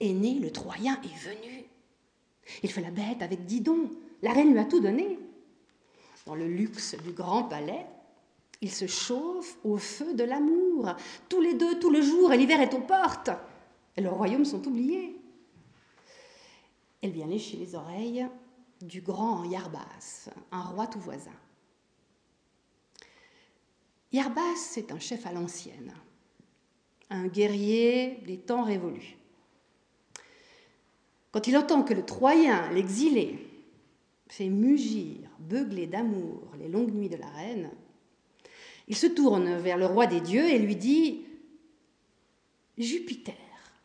Aîné, 0.00 0.38
le 0.38 0.50
Troyen, 0.50 0.98
est 1.02 1.28
venu. 1.28 1.64
Il 2.62 2.72
fait 2.72 2.80
la 2.80 2.90
bête 2.90 3.22
avec 3.22 3.44
Didon. 3.44 3.90
La 4.22 4.32
reine 4.32 4.52
lui 4.52 4.58
a 4.58 4.64
tout 4.64 4.80
donné. 4.80 5.18
Dans 6.26 6.34
le 6.34 6.46
luxe 6.48 6.96
du 7.04 7.12
grand 7.12 7.44
palais, 7.44 7.86
ils 8.60 8.70
se 8.70 8.86
chauffent 8.86 9.58
au 9.64 9.76
feu 9.78 10.14
de 10.14 10.24
l'amour, 10.24 10.94
tous 11.28 11.40
les 11.40 11.54
deux, 11.54 11.78
tout 11.78 11.90
le 11.90 12.02
jour, 12.02 12.32
et 12.32 12.36
l'hiver 12.36 12.60
est 12.60 12.74
aux 12.74 12.80
portes. 12.80 13.30
Et 13.96 14.02
leurs 14.02 14.16
royaumes 14.16 14.44
sont 14.44 14.66
oubliés. 14.66 15.16
Elle 17.02 17.12
vient 17.12 17.26
lécher 17.26 17.56
les 17.56 17.74
oreilles 17.74 18.26
du 18.82 19.00
grand 19.00 19.44
Yarbas, 19.44 20.28
un 20.52 20.62
roi 20.62 20.86
tout 20.86 21.00
voisin. 21.00 21.32
Yarbas, 24.12 24.56
c'est 24.56 24.92
un 24.92 24.98
chef 24.98 25.26
à 25.26 25.32
l'ancienne, 25.32 25.94
un 27.08 27.28
guerrier 27.28 28.20
des 28.26 28.38
temps 28.38 28.64
révolus. 28.64 29.16
Quand 31.32 31.46
il 31.46 31.56
entend 31.56 31.82
que 31.82 31.94
le 31.94 32.04
Troyen, 32.04 32.70
l'exilé, 32.72 33.46
fait 34.28 34.48
mugir, 34.48 35.28
beugler 35.38 35.86
d'amour 35.86 36.42
les 36.58 36.68
longues 36.68 36.92
nuits 36.92 37.08
de 37.08 37.16
la 37.16 37.28
reine, 37.28 37.70
il 38.90 38.96
se 38.96 39.06
tourne 39.06 39.56
vers 39.58 39.78
le 39.78 39.86
roi 39.86 40.08
des 40.08 40.20
dieux 40.20 40.50
et 40.50 40.58
lui 40.58 40.74
dit 40.74 41.24
Jupiter, 42.76 43.36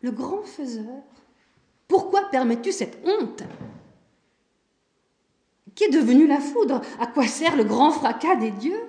le 0.02 0.10
grand 0.10 0.42
faiseur, 0.42 1.04
pourquoi 1.88 2.28
permets-tu 2.32 2.72
cette 2.72 2.98
honte? 3.06 3.44
Qu'est 5.76 5.92
devenue 5.92 6.26
la 6.26 6.40
foudre? 6.40 6.82
À 7.00 7.06
quoi 7.06 7.28
sert 7.28 7.56
le 7.56 7.64
grand 7.64 7.92
fracas 7.92 8.36
des 8.38 8.50
dieux? 8.50 8.82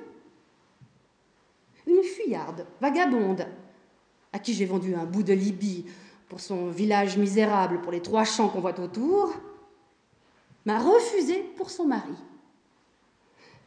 Une 1.87 2.03
fuyarde, 2.03 2.67
vagabonde, 2.81 3.47
à 4.33 4.39
qui 4.39 4.55
j'ai 4.55 4.65
vendu 4.65 4.95
un 4.95 5.05
bout 5.05 5.23
de 5.23 5.35
Libye 5.35 5.85
pour 6.31 6.41
son 6.41 6.71
village 6.71 7.19
misérable, 7.19 7.83
pour 7.83 7.93
les 7.93 8.01
trois 8.01 8.25
champs 8.25 8.49
qu'on 8.49 8.61
voit 8.61 8.81
autour, 8.81 9.35
m'a 10.65 10.79
refusé 10.79 11.43
pour 11.57 11.69
son 11.69 11.85
mari. 11.85 12.17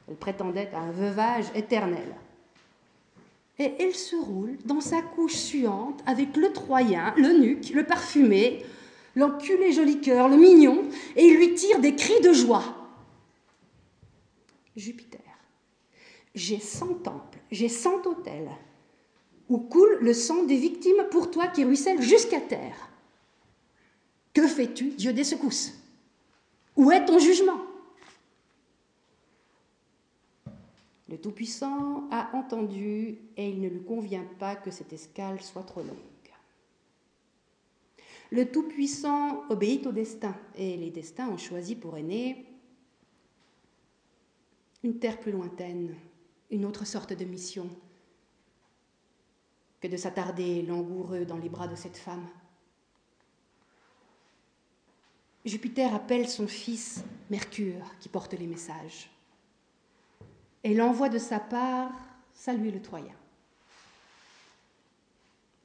Elle 0.08 0.16
prétendait 0.16 0.72
à 0.74 0.80
un 0.80 0.92
veuvage 0.92 1.46
éternel 1.54 2.16
et 3.60 3.74
elle 3.80 3.94
se 3.94 4.16
roule 4.16 4.58
dans 4.66 4.82
sa 4.82 5.02
couche 5.02 5.36
suante 5.36 6.02
avec 6.06 6.36
le 6.38 6.52
Troyen, 6.54 7.14
le 7.18 7.38
nuque, 7.38 7.72
le 7.72 7.86
parfumé, 7.86 8.66
l'enculé 9.16 9.74
joli 9.74 10.00
cœur, 10.00 10.30
le 10.30 10.38
mignon, 10.38 10.84
et 11.16 11.26
il 11.26 11.38
lui 11.38 11.54
tire 11.54 11.80
des 11.80 11.94
cris 11.94 12.22
de 12.22 12.32
joie. 12.32 12.64
Jupiter, 14.78 15.20
j'ai 16.34 16.60
cent 16.60 16.94
temples, 16.94 17.40
j'ai 17.52 17.68
cent 17.68 18.02
hôtels, 18.06 18.50
où 19.50 19.58
coule 19.58 19.98
le 20.00 20.14
sang 20.14 20.44
des 20.44 20.56
victimes 20.56 21.04
pour 21.12 21.30
toi 21.30 21.48
qui 21.48 21.66
ruisselle 21.66 22.02
jusqu'à 22.02 22.40
terre? 22.40 22.90
Que 24.34 24.48
fais-tu, 24.48 24.92
Dieu 24.92 25.12
des 25.12 25.26
secousses? 25.26 25.74
Où 26.78 26.92
est 26.92 27.04
ton 27.04 27.20
jugement? 27.20 27.60
Le 31.10 31.18
Tout-Puissant 31.18 32.08
a 32.12 32.36
entendu 32.36 33.18
et 33.36 33.50
il 33.50 33.62
ne 33.62 33.68
lui 33.68 33.84
convient 33.84 34.26
pas 34.38 34.56
que 34.56 34.70
cette 34.70 34.94
escale 34.94 35.42
soit 35.42 35.64
trop 35.64 35.82
longue. 35.82 35.98
Le 38.32 38.46
Tout-Puissant 38.52 39.44
obéit 39.50 39.88
au 39.88 39.92
destin 39.92 40.36
et 40.56 40.78
les 40.78 40.92
destins 40.92 41.30
ont 41.30 41.38
choisi 41.38 41.76
pour 41.76 41.98
aîné 41.98 42.46
une 44.84 45.00
terre 45.00 45.20
plus 45.20 45.32
lointaine, 45.32 45.96
une 46.52 46.64
autre 46.64 46.86
sorte 46.86 47.14
de 47.14 47.26
mission 47.26 47.68
que 49.82 49.88
de 49.88 49.98
s'attarder 49.98 50.62
langoureux 50.62 51.26
dans 51.26 51.38
les 51.38 51.50
bras 51.50 51.68
de 51.68 51.76
cette 51.76 51.98
femme. 51.98 52.28
Jupiter 55.44 55.96
appelle 55.96 56.30
son 56.30 56.48
fils 56.48 57.04
Mercure 57.32 57.96
qui 58.00 58.10
porte 58.10 58.34
les 58.34 58.48
messages. 58.48 59.10
Elle 60.64 60.82
envoie 60.82 61.10
de 61.10 61.18
sa 61.18 61.40
part 61.40 61.92
saluer 62.34 62.72
le 62.72 62.82
Troyen. 62.82 63.14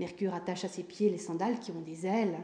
Mercure 0.01 0.35
attache 0.35 0.65
à 0.65 0.69
ses 0.69 0.83
pieds 0.83 1.11
les 1.11 1.19
sandales 1.19 1.61
qui 1.61 1.71
ont 1.71 1.81
des 1.81 2.07
ailes. 2.07 2.39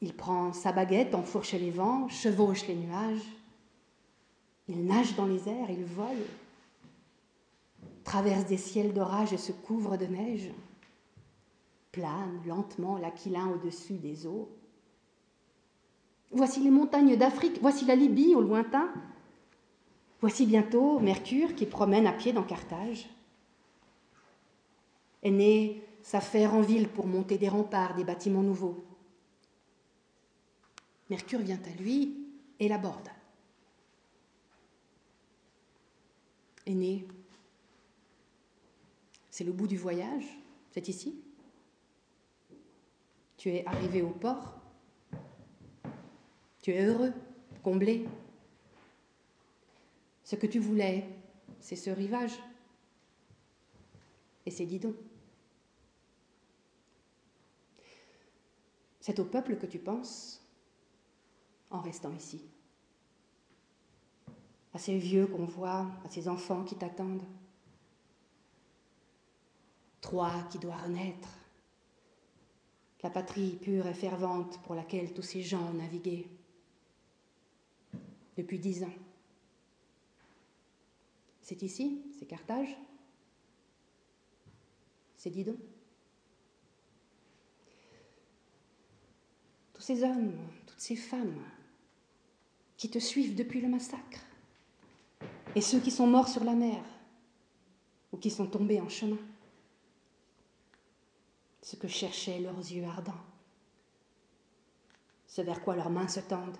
Il 0.00 0.14
prend 0.14 0.52
sa 0.52 0.72
baguette, 0.72 1.14
enfourche 1.14 1.52
les 1.52 1.70
vents, 1.70 2.08
chevauche 2.08 2.66
les 2.66 2.74
nuages. 2.74 3.26
Il 4.68 4.84
nage 4.84 5.16
dans 5.16 5.26
les 5.26 5.48
airs, 5.48 5.70
il 5.70 5.84
vole, 5.84 6.24
traverse 8.04 8.46
des 8.46 8.56
ciels 8.56 8.92
d'orage 8.92 9.32
et 9.32 9.38
se 9.38 9.52
couvre 9.52 9.96
de 9.96 10.06
neige, 10.06 10.50
plane 11.90 12.40
lentement 12.46 12.96
l'aquilin 12.96 13.48
au-dessus 13.48 13.94
des 13.94 14.26
eaux. 14.26 14.48
Voici 16.30 16.60
les 16.60 16.70
montagnes 16.70 17.16
d'Afrique, 17.16 17.58
voici 17.60 17.84
la 17.84 17.94
Libye 17.94 18.34
au 18.34 18.40
lointain. 18.40 18.88
Voici 20.22 20.46
bientôt 20.46 21.00
Mercure 21.00 21.56
qui 21.56 21.66
promène 21.66 22.06
à 22.06 22.12
pied 22.12 22.32
dans 22.32 22.44
Carthage. 22.44 23.10
Aîné 25.24 25.82
s'affaire 26.00 26.54
en 26.54 26.60
ville 26.60 26.88
pour 26.88 27.08
monter 27.08 27.38
des 27.38 27.48
remparts, 27.48 27.96
des 27.96 28.04
bâtiments 28.04 28.42
nouveaux. 28.42 28.84
Mercure 31.10 31.40
vient 31.40 31.60
à 31.66 31.82
lui 31.82 32.24
et 32.60 32.68
l'aborde. 32.68 33.08
Aîné, 36.66 37.04
c'est 39.28 39.42
le 39.42 39.50
bout 39.50 39.66
du 39.66 39.76
voyage, 39.76 40.38
c'est 40.70 40.86
ici. 40.86 41.20
Tu 43.36 43.48
es 43.48 43.66
arrivé 43.66 44.02
au 44.02 44.10
port, 44.10 44.54
tu 46.62 46.70
es 46.70 46.84
heureux, 46.84 47.12
comblé. 47.64 48.06
Ce 50.32 50.36
que 50.36 50.46
tu 50.46 50.60
voulais, 50.60 51.04
c'est 51.60 51.76
ce 51.76 51.90
rivage. 51.90 52.32
Et 54.46 54.50
c'est 54.50 54.64
Didon. 54.64 54.96
C'est 58.98 59.18
au 59.18 59.26
peuple 59.26 59.58
que 59.58 59.66
tu 59.66 59.78
penses 59.78 60.40
en 61.68 61.82
restant 61.82 62.14
ici. 62.14 62.40
À 64.72 64.78
ces 64.78 64.96
vieux 64.96 65.26
qu'on 65.26 65.44
voit, 65.44 65.86
à 66.02 66.08
ces 66.08 66.26
enfants 66.28 66.64
qui 66.64 66.76
t'attendent. 66.76 67.26
Troie 70.00 70.44
qui 70.50 70.58
doit 70.58 70.78
renaître. 70.78 71.28
La 73.02 73.10
patrie 73.10 73.56
pure 73.56 73.86
et 73.86 73.92
fervente 73.92 74.62
pour 74.62 74.74
laquelle 74.74 75.12
tous 75.12 75.20
ces 75.20 75.42
gens 75.42 75.68
ont 75.68 75.74
navigué 75.74 76.26
depuis 78.38 78.58
dix 78.58 78.82
ans. 78.82 79.01
C'est 81.42 81.62
ici, 81.62 82.00
c'est 82.18 82.26
Carthage, 82.26 82.76
c'est 85.16 85.30
Didon. 85.30 85.56
Tous 89.72 89.82
ces 89.82 90.04
hommes, 90.04 90.36
toutes 90.66 90.80
ces 90.80 90.96
femmes 90.96 91.42
qui 92.76 92.88
te 92.88 93.00
suivent 93.00 93.34
depuis 93.34 93.60
le 93.60 93.68
massacre, 93.68 94.20
et 95.54 95.60
ceux 95.60 95.80
qui 95.80 95.90
sont 95.90 96.06
morts 96.06 96.28
sur 96.28 96.44
la 96.44 96.54
mer 96.54 96.82
ou 98.12 98.16
qui 98.16 98.30
sont 98.30 98.46
tombés 98.46 98.80
en 98.80 98.88
chemin, 98.88 99.18
ce 101.60 101.76
que 101.76 101.88
cherchaient 101.88 102.40
leurs 102.40 102.58
yeux 102.58 102.84
ardents, 102.84 103.20
ce 105.26 105.42
vers 105.42 105.62
quoi 105.62 105.74
leurs 105.74 105.90
mains 105.90 106.08
se 106.08 106.20
tendent, 106.20 106.58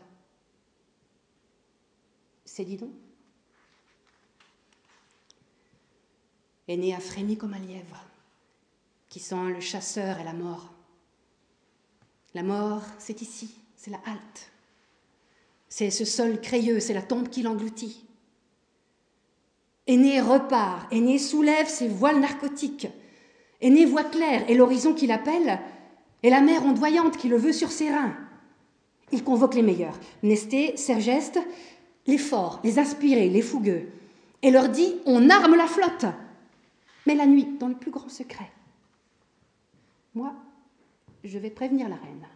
c'est 2.44 2.64
Didon. 2.64 2.92
Aîné 6.68 6.94
a 6.94 7.00
frémi 7.00 7.36
comme 7.36 7.54
un 7.54 7.58
lièvre 7.58 8.04
qui 9.08 9.18
sent 9.18 9.50
le 9.52 9.60
chasseur 9.60 10.20
et 10.20 10.24
la 10.24 10.32
mort. 10.32 10.72
La 12.34 12.42
mort, 12.42 12.82
c'est 12.98 13.20
ici, 13.20 13.54
c'est 13.76 13.90
la 13.90 14.00
halte. 14.06 14.50
C'est 15.68 15.90
ce 15.90 16.04
sol 16.04 16.40
crayeux, 16.40 16.80
c'est 16.80 16.94
la 16.94 17.02
tombe 17.02 17.28
qui 17.28 17.42
l'engloutit. 17.42 18.06
Aîné 19.86 20.20
repart, 20.20 20.90
Aîné 20.92 21.18
soulève 21.18 21.68
ses 21.68 21.88
voiles 21.88 22.20
narcotiques. 22.20 22.88
Aîné 23.60 23.84
voit 23.84 24.04
clair 24.04 24.48
et 24.48 24.54
l'horizon 24.54 24.94
qui 24.94 25.06
l'appelle, 25.06 25.60
et 26.22 26.30
la 26.30 26.40
mer 26.40 26.64
ondoyante 26.64 27.16
qui 27.16 27.28
le 27.28 27.36
veut 27.36 27.52
sur 27.52 27.72
ses 27.72 27.90
reins. 27.90 28.16
Il 29.10 29.24
convoque 29.24 29.56
les 29.56 29.62
meilleurs, 29.62 29.98
Nesté, 30.22 30.76
Sergeste, 30.76 31.40
les 32.06 32.18
forts, 32.18 32.60
les 32.64 32.78
inspirés, 32.78 33.28
les 33.28 33.42
fougueux, 33.42 33.88
et 34.42 34.50
leur 34.50 34.68
dit 34.68 34.94
On 35.04 35.28
arme 35.28 35.56
la 35.56 35.66
flotte 35.66 36.06
Mais 37.06 37.14
la 37.14 37.26
nuit, 37.26 37.56
dans 37.58 37.68
le 37.68 37.76
plus 37.76 37.90
grand 37.90 38.08
secret. 38.08 38.50
Moi, 40.14 40.34
je 41.24 41.38
vais 41.38 41.50
prévenir 41.50 41.88
la 41.88 41.96
reine. 41.96 42.26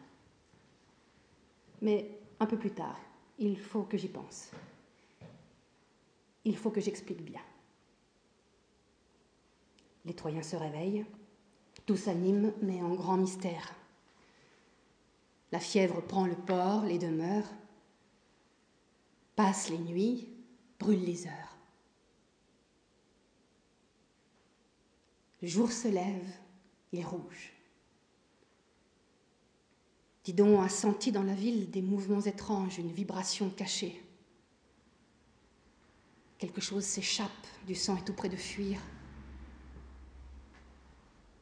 Mais 1.83 2.11
un 2.41 2.47
peu 2.47 2.57
plus 2.57 2.71
tard, 2.71 2.99
il 3.39 3.59
faut 3.59 3.83
que 3.83 3.97
j'y 3.97 4.09
pense. 4.09 4.51
Il 6.45 6.57
faut 6.57 6.71
que 6.71 6.81
j'explique 6.81 7.23
bien. 7.23 7.41
Les 10.05 10.15
Troyens 10.15 10.43
se 10.43 10.57
réveillent, 10.57 11.05
tout 11.85 11.97
s'anime, 11.97 12.53
mais 12.63 12.83
en 12.83 12.95
grand 12.95 13.17
mystère. 13.17 13.75
La 15.53 15.61
fièvre 15.61 16.01
prend 16.01 16.27
le 16.27 16.35
port, 16.35 16.85
les 16.85 16.99
demeures, 16.99 17.49
passe 19.35 19.69
les 19.69 19.79
nuits, 19.79 20.29
brûle 20.79 21.05
les 21.05 21.27
heures. 21.27 21.56
Le 25.43 25.49
jour 25.49 25.71
se 25.71 25.89
lève, 25.89 26.33
il 26.93 27.01
est 27.01 27.05
rouge. 27.05 27.53
Didon 30.25 30.61
a 30.61 30.69
senti 30.69 31.13
dans 31.13 31.23
la 31.23 31.35
ville 31.35 31.71
des 31.71 31.83
mouvements 31.83 32.23
étranges, 32.23 32.79
une 32.79 32.91
vibration 32.91 33.51
cachée. 33.51 34.03
Quelque 36.39 36.61
chose 36.61 36.85
s'échappe, 36.85 37.31
du 37.67 37.75
sang 37.75 37.97
est 37.97 38.05
tout 38.05 38.13
près 38.13 38.29
de 38.29 38.37
fuir. 38.37 38.81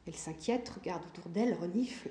Elle 0.07 0.15
s'inquiète, 0.15 0.69
regarde 0.69 1.05
autour 1.07 1.31
d'elle, 1.31 1.55
renifle. 1.55 2.11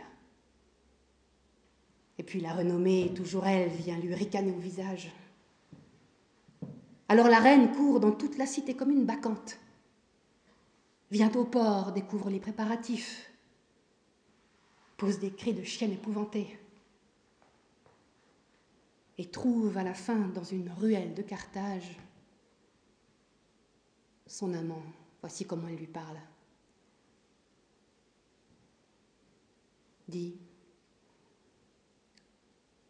Et 2.18 2.24
puis 2.24 2.40
la 2.40 2.54
renommée, 2.54 3.14
toujours 3.14 3.46
elle, 3.46 3.70
vient 3.70 4.00
lui 4.00 4.14
ricaner 4.16 4.52
au 4.52 4.60
visage. 4.60 5.12
Alors 7.08 7.28
la 7.28 7.40
reine 7.40 7.72
court 7.72 8.00
dans 8.00 8.12
toute 8.12 8.38
la 8.38 8.46
cité 8.46 8.76
comme 8.76 8.92
une 8.92 9.06
bacchante. 9.06 9.60
Vient 11.12 11.32
au 11.34 11.46
port, 11.46 11.92
découvre 11.92 12.30
les 12.30 12.40
préparatifs, 12.40 13.32
pose 14.98 15.20
des 15.20 15.32
cris 15.32 15.54
de 15.54 15.64
chienne 15.64 15.92
épouvantée 15.92 16.60
et 19.18 19.30
trouve 19.30 19.78
à 19.78 19.84
la 19.84 19.94
fin 19.94 20.28
dans 20.30 20.44
une 20.44 20.72
ruelle 20.72 21.14
de 21.14 21.22
Carthage 21.22 21.98
son 24.26 24.54
amant. 24.54 24.82
Voici 25.22 25.46
comment 25.46 25.68
elle 25.68 25.78
lui 25.78 25.88
parle. 25.88 26.20
Dit, 30.08 30.38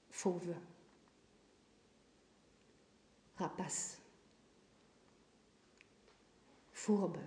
fauve, 0.09 0.55
rapace, 3.37 3.99
fourbe, 6.71 7.17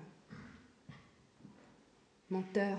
menteur, 2.30 2.78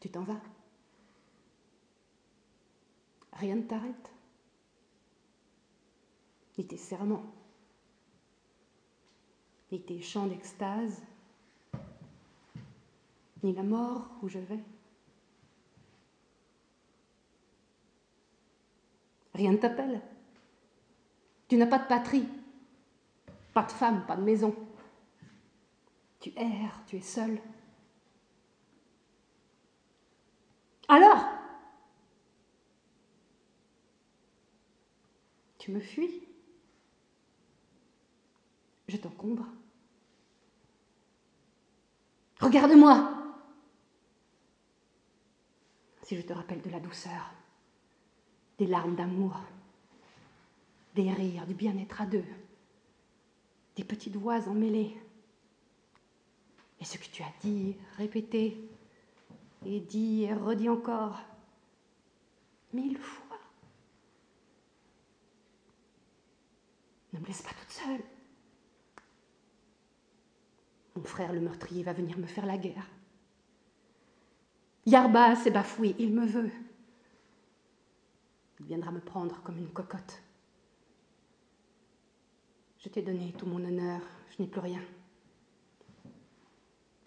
tu 0.00 0.10
t'en 0.10 0.22
vas. 0.22 0.40
Rien 3.32 3.56
ne 3.56 3.62
t'arrête. 3.62 4.10
Ni 6.56 6.66
tes 6.66 6.76
serments, 6.76 7.32
ni 9.70 9.80
tes 9.80 10.00
chants 10.02 10.26
d'extase, 10.26 11.00
ni 13.44 13.52
la 13.52 13.62
mort 13.62 14.10
où 14.22 14.28
je 14.28 14.40
vais. 14.40 14.58
Rien 19.34 19.52
ne 19.52 19.58
t'appelle. 19.58 20.02
Tu 21.46 21.56
n'as 21.56 21.66
pas 21.66 21.78
de 21.78 21.86
patrie, 21.86 22.28
pas 23.54 23.62
de 23.62 23.70
femme, 23.70 24.04
pas 24.04 24.16
de 24.16 24.22
maison. 24.22 24.52
Tu 26.20 26.32
erres, 26.36 26.82
tu 26.86 26.96
es 26.96 27.02
seul. 27.02 27.40
Alors? 30.88 31.24
Tu 35.58 35.70
me 35.70 35.80
fuis? 35.80 36.26
Je 38.88 38.96
t'encombre. 38.96 39.46
Regarde-moi 42.40 43.14
Si 46.02 46.16
je 46.16 46.22
te 46.22 46.32
rappelle 46.32 46.62
de 46.62 46.70
la 46.70 46.80
douceur, 46.80 47.34
des 48.56 48.66
larmes 48.66 48.96
d'amour, 48.96 49.36
des 50.94 51.12
rires, 51.12 51.46
du 51.46 51.52
bien-être 51.52 52.00
à 52.00 52.06
deux, 52.06 52.24
des 53.76 53.84
petites 53.84 54.16
voix 54.16 54.48
emmêlées. 54.48 54.96
Et 56.80 56.84
ce 56.84 56.98
que 56.98 57.06
tu 57.10 57.22
as 57.22 57.32
dit, 57.42 57.76
répété, 57.96 58.56
et 59.64 59.80
dit 59.80 60.24
et 60.24 60.32
redit 60.32 60.68
encore, 60.68 61.20
mille 62.72 62.98
fois. 62.98 63.38
Ne 67.12 67.20
me 67.20 67.26
laisse 67.26 67.42
pas 67.42 67.50
toute 67.50 67.70
seule. 67.70 68.02
Mon 70.94 71.04
frère 71.04 71.32
le 71.32 71.40
meurtrier 71.40 71.82
va 71.82 71.92
venir 71.92 72.18
me 72.18 72.26
faire 72.26 72.46
la 72.46 72.58
guerre. 72.58 72.86
Yarba 74.86 75.36
s'est 75.36 75.50
bafoué, 75.50 75.94
il 75.98 76.12
me 76.14 76.26
veut. 76.26 76.50
Il 78.60 78.66
viendra 78.66 78.90
me 78.90 79.00
prendre 79.00 79.42
comme 79.42 79.58
une 79.58 79.72
cocotte. 79.72 80.22
Je 82.78 82.88
t'ai 82.88 83.02
donné 83.02 83.32
tout 83.36 83.46
mon 83.46 83.64
honneur, 83.64 84.00
je 84.30 84.42
n'ai 84.42 84.48
plus 84.48 84.60
rien. 84.60 84.80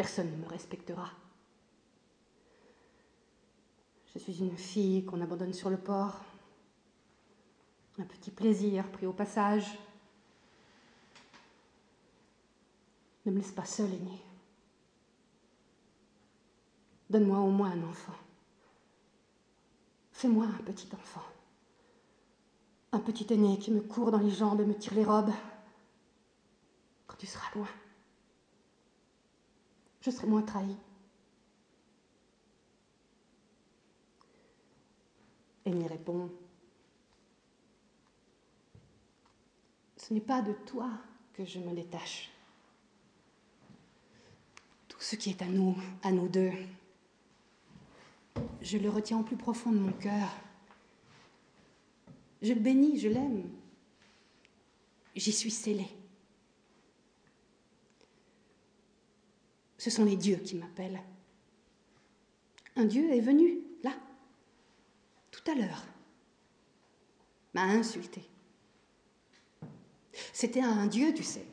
Personne 0.02 0.32
ne 0.32 0.38
me 0.38 0.48
respectera. 0.48 1.12
Je 4.12 4.18
suis 4.18 4.40
une 4.40 4.58
fille 4.58 5.06
qu'on 5.06 5.22
abandonne 5.22 5.54
sur 5.54 5.70
le 5.70 5.78
port. 5.78 6.20
Un 8.00 8.06
petit 8.06 8.32
plaisir 8.32 8.92
pris 8.92 9.06
au 9.06 9.14
passage. 9.14 9.78
Ne 13.28 13.32
me 13.32 13.38
laisse 13.38 13.52
pas 13.52 13.64
seule, 13.64 13.94
aînée. 13.94 14.24
Donne-moi 17.08 17.38
au 17.38 17.52
moins 17.52 17.70
un 17.70 17.84
enfant. 17.84 18.16
Fais-moi 20.14 20.48
un 20.48 20.64
petit 20.64 20.90
enfant. 20.96 21.26
Un 22.92 23.00
petit 23.02 23.32
aîné 23.32 23.60
qui 23.60 23.70
me 23.70 23.82
court 23.82 24.10
dans 24.10 24.18
les 24.18 24.32
jambes 24.32 24.62
et 24.62 24.66
me 24.66 24.74
tire 24.74 24.96
les 24.96 25.06
robes 25.06 25.32
quand 27.06 27.18
tu 27.18 27.28
seras 27.28 27.52
loin. 27.54 27.68
Je 30.02 30.10
serai 30.10 30.28
moins 30.28 30.42
trahi. 30.42 30.76
Et 35.66 35.88
répond 35.88 36.30
Ce 39.96 40.14
n'est 40.14 40.20
pas 40.20 40.42
de 40.42 40.54
toi 40.66 40.90
que 41.34 41.46
je 41.46 41.60
me 41.60 41.74
détache. 41.74 42.32
Tout 44.88 45.00
ce 45.00 45.16
qui 45.16 45.30
est 45.30 45.42
à 45.42 45.46
nous, 45.46 45.78
à 46.04 46.12
nous 46.12 46.28
deux, 46.28 46.52
je 48.62 48.78
le 48.78 48.90
retiens 48.90 49.20
au 49.20 49.24
plus 49.24 49.38
profond 49.38 49.72
de 49.72 49.78
mon 49.78 49.92
cœur. 49.92 50.28
Je 52.42 52.54
le 52.54 52.60
bénis, 52.60 53.00
je 53.00 53.08
l'aime. 53.08 53.50
J'y 55.16 55.32
suis 55.32 55.52
scellée. 55.52 56.01
Ce 59.82 59.90
sont 59.90 60.06
les 60.06 60.16
dieux 60.16 60.36
qui 60.36 60.54
m'appellent. 60.54 61.02
Un 62.76 62.86
dieu 62.86 63.12
est 63.12 63.20
venu, 63.20 63.62
là, 63.82 63.92
tout 65.32 65.42
à 65.50 65.56
l'heure, 65.56 65.84
m'a 67.56 67.64
insulté. 67.64 68.22
C'était 70.34 70.62
un 70.62 70.86
dieu, 70.86 71.16
tu 71.16 71.24
sais. 71.24 71.48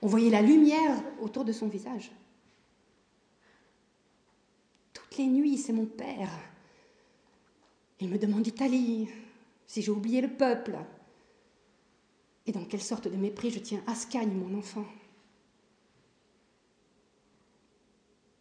On 0.00 0.06
voyait 0.06 0.30
la 0.30 0.40
lumière 0.40 1.04
autour 1.20 1.44
de 1.44 1.52
son 1.52 1.68
visage. 1.68 2.10
Toutes 4.94 5.18
les 5.18 5.26
nuits, 5.26 5.58
c'est 5.58 5.74
mon 5.74 5.84
père. 5.84 6.30
Il 8.00 8.08
me 8.08 8.16
demande 8.16 8.44
d'Italie, 8.44 9.10
si 9.66 9.82
j'ai 9.82 9.90
oublié 9.90 10.22
le 10.22 10.32
peuple. 10.34 10.78
Et 12.46 12.52
dans 12.52 12.64
quelle 12.64 12.80
sorte 12.80 13.06
de 13.06 13.16
mépris 13.16 13.50
je 13.50 13.58
tiens 13.58 13.82
Ascagne, 13.86 14.32
mon 14.32 14.58
enfant. 14.58 14.86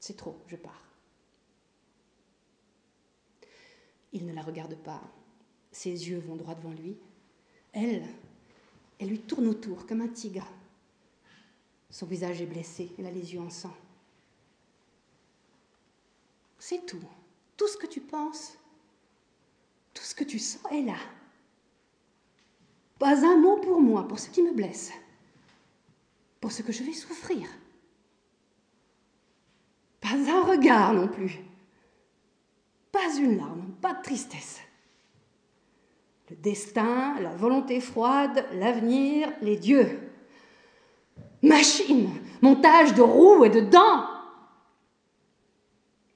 C'est 0.02 0.18
trop, 0.18 0.36
je 0.48 0.56
pars. 0.56 0.84
Il 4.12 4.26
ne 4.26 4.34
la 4.34 4.42
regarde 4.42 4.76
pas. 4.76 5.00
Ses 5.72 6.10
yeux 6.10 6.18
vont 6.18 6.36
droit 6.36 6.56
devant 6.56 6.74
lui. 6.74 6.98
Elle, 7.72 8.04
elle 9.00 9.10
lui 9.10 9.20
tourne 9.20 9.46
autour 9.46 9.86
comme 9.86 10.02
un 10.02 10.08
tigre. 10.08 10.48
Son 11.92 12.08
visage 12.08 12.42
est 12.42 12.48
blessé, 12.48 12.92
elle 12.98 13.06
a 13.06 13.12
les 13.12 13.36
yeux 13.36 13.42
en 13.42 13.52
sang. 13.52 13.78
C'est 16.58 16.84
tout. 16.88 17.04
Tout 17.56 17.68
ce 17.68 17.78
que 17.78 17.88
tu 17.88 18.02
penses, 18.02 18.58
tout 19.94 20.04
ce 20.04 20.16
que 20.16 20.24
tu 20.24 20.40
sens 20.40 20.72
est 20.72 20.82
là. 20.82 20.98
Pas 22.98 23.24
un 23.24 23.38
mot 23.38 23.58
pour 23.58 23.80
moi, 23.80 24.08
pour 24.08 24.18
ce 24.18 24.32
qui 24.32 24.42
me 24.42 24.52
blesse, 24.54 24.92
pour 26.40 26.52
ce 26.52 26.64
que 26.64 26.72
je 26.72 26.84
vais 26.84 26.94
souffrir. 26.94 27.48
Pas 30.12 30.32
un 30.32 30.44
regard 30.44 30.94
non 30.94 31.08
plus. 31.08 31.40
Pas 32.92 33.16
une 33.18 33.38
larme, 33.38 33.74
pas 33.82 33.94
de 33.94 34.02
tristesse. 34.02 34.60
Le 36.30 36.36
destin, 36.36 37.16
la 37.22 37.30
volonté 37.30 37.80
froide, 37.80 38.46
l'avenir, 38.54 39.32
les 39.42 39.56
dieux. 39.56 40.00
Machine, 41.42 42.10
montage 42.42 42.94
de 42.94 43.02
roues 43.02 43.46
et 43.46 43.50
de 43.50 43.62
dents. 43.62 44.06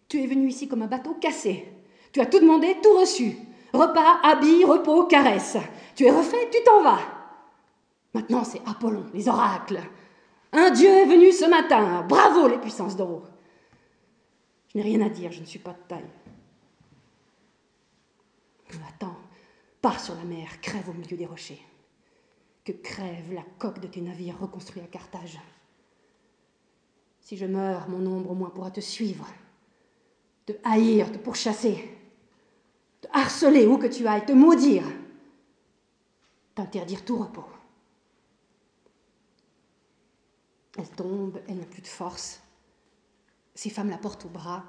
Tu 0.09 0.21
es 0.21 0.27
venu 0.27 0.49
ici 0.49 0.67
comme 0.67 0.81
un 0.81 0.87
bateau 0.87 1.13
cassé. 1.13 1.65
Tu 2.11 2.19
as 2.19 2.25
tout 2.25 2.39
demandé, 2.39 2.75
tout 2.83 2.99
reçu. 2.99 3.37
Repas, 3.71 4.19
habits, 4.23 4.65
repos, 4.65 5.05
caresses. 5.05 5.57
Tu 5.95 6.03
es 6.03 6.11
refait, 6.11 6.49
tu 6.51 6.61
t'en 6.65 6.81
vas. 6.81 6.99
Maintenant, 8.13 8.43
c'est 8.43 8.61
Apollon, 8.65 9.05
les 9.13 9.29
oracles. 9.29 9.79
Un 10.51 10.71
dieu 10.71 10.89
est 10.89 11.05
venu 11.05 11.31
ce 11.31 11.45
matin. 11.45 12.05
Bravo 12.07 12.47
les 12.49 12.57
puissances 12.57 12.97
d'eau. 12.97 13.23
Je 14.75 14.81
n'ai 14.81 14.89
rien 14.89 15.05
à 15.05 15.09
dire, 15.09 15.31
je 15.31 15.39
ne 15.39 15.45
suis 15.45 15.59
pas 15.59 15.71
de 15.71 15.87
taille. 15.87 16.03
Attends, 18.89 19.15
pars 19.81 20.01
sur 20.01 20.15
la 20.15 20.25
mer, 20.25 20.59
crève 20.59 20.89
au 20.89 20.93
milieu 20.93 21.15
des 21.15 21.25
rochers. 21.25 21.61
Que 22.65 22.73
crève 22.73 23.31
la 23.31 23.43
coque 23.57 23.79
de 23.79 23.87
tes 23.87 24.01
navires 24.01 24.37
reconstruits 24.37 24.81
à 24.81 24.87
Carthage. 24.87 25.39
Si 27.21 27.37
je 27.37 27.45
meurs, 27.45 27.87
mon 27.87 28.05
ombre 28.05 28.31
au 28.31 28.35
moins 28.35 28.49
pourra 28.49 28.69
te 28.69 28.81
suivre, 28.81 29.25
te 30.45 30.51
haïr, 30.65 31.09
te 31.09 31.19
pourchasser, 31.19 31.97
te 32.99 33.07
harceler 33.13 33.65
où 33.65 33.77
que 33.77 33.87
tu 33.87 34.05
ailles, 34.05 34.25
te 34.25 34.33
maudire, 34.33 34.91
t'interdire 36.53 37.05
tout 37.05 37.17
repos. 37.17 37.47
Elle 40.77 40.89
tombe, 40.89 41.39
elle 41.47 41.59
n'a 41.59 41.65
plus 41.65 41.81
de 41.81 41.87
force. 41.87 42.41
Ces 43.55 43.69
femmes 43.69 43.89
la 43.89 43.97
portent 43.97 44.25
au 44.25 44.29
bras. 44.29 44.63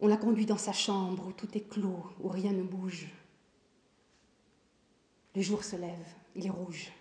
On 0.00 0.06
la 0.06 0.16
conduit 0.16 0.46
dans 0.46 0.56
sa 0.56 0.72
chambre 0.72 1.26
où 1.26 1.32
tout 1.32 1.48
est 1.56 1.68
clos, 1.68 2.06
où 2.20 2.28
rien 2.28 2.52
ne 2.52 2.62
bouge. 2.62 3.08
Le 5.34 5.42
jour 5.42 5.64
se 5.64 5.76
lève, 5.76 6.14
il 6.36 6.46
est 6.46 6.50
rouge. 6.50 6.92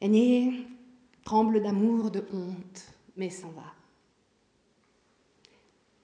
Aîné 0.00 0.66
tremble 1.24 1.62
d'amour, 1.62 2.10
de 2.10 2.26
honte, 2.32 2.86
mais 3.16 3.30
s'en 3.30 3.50
va. 3.50 3.74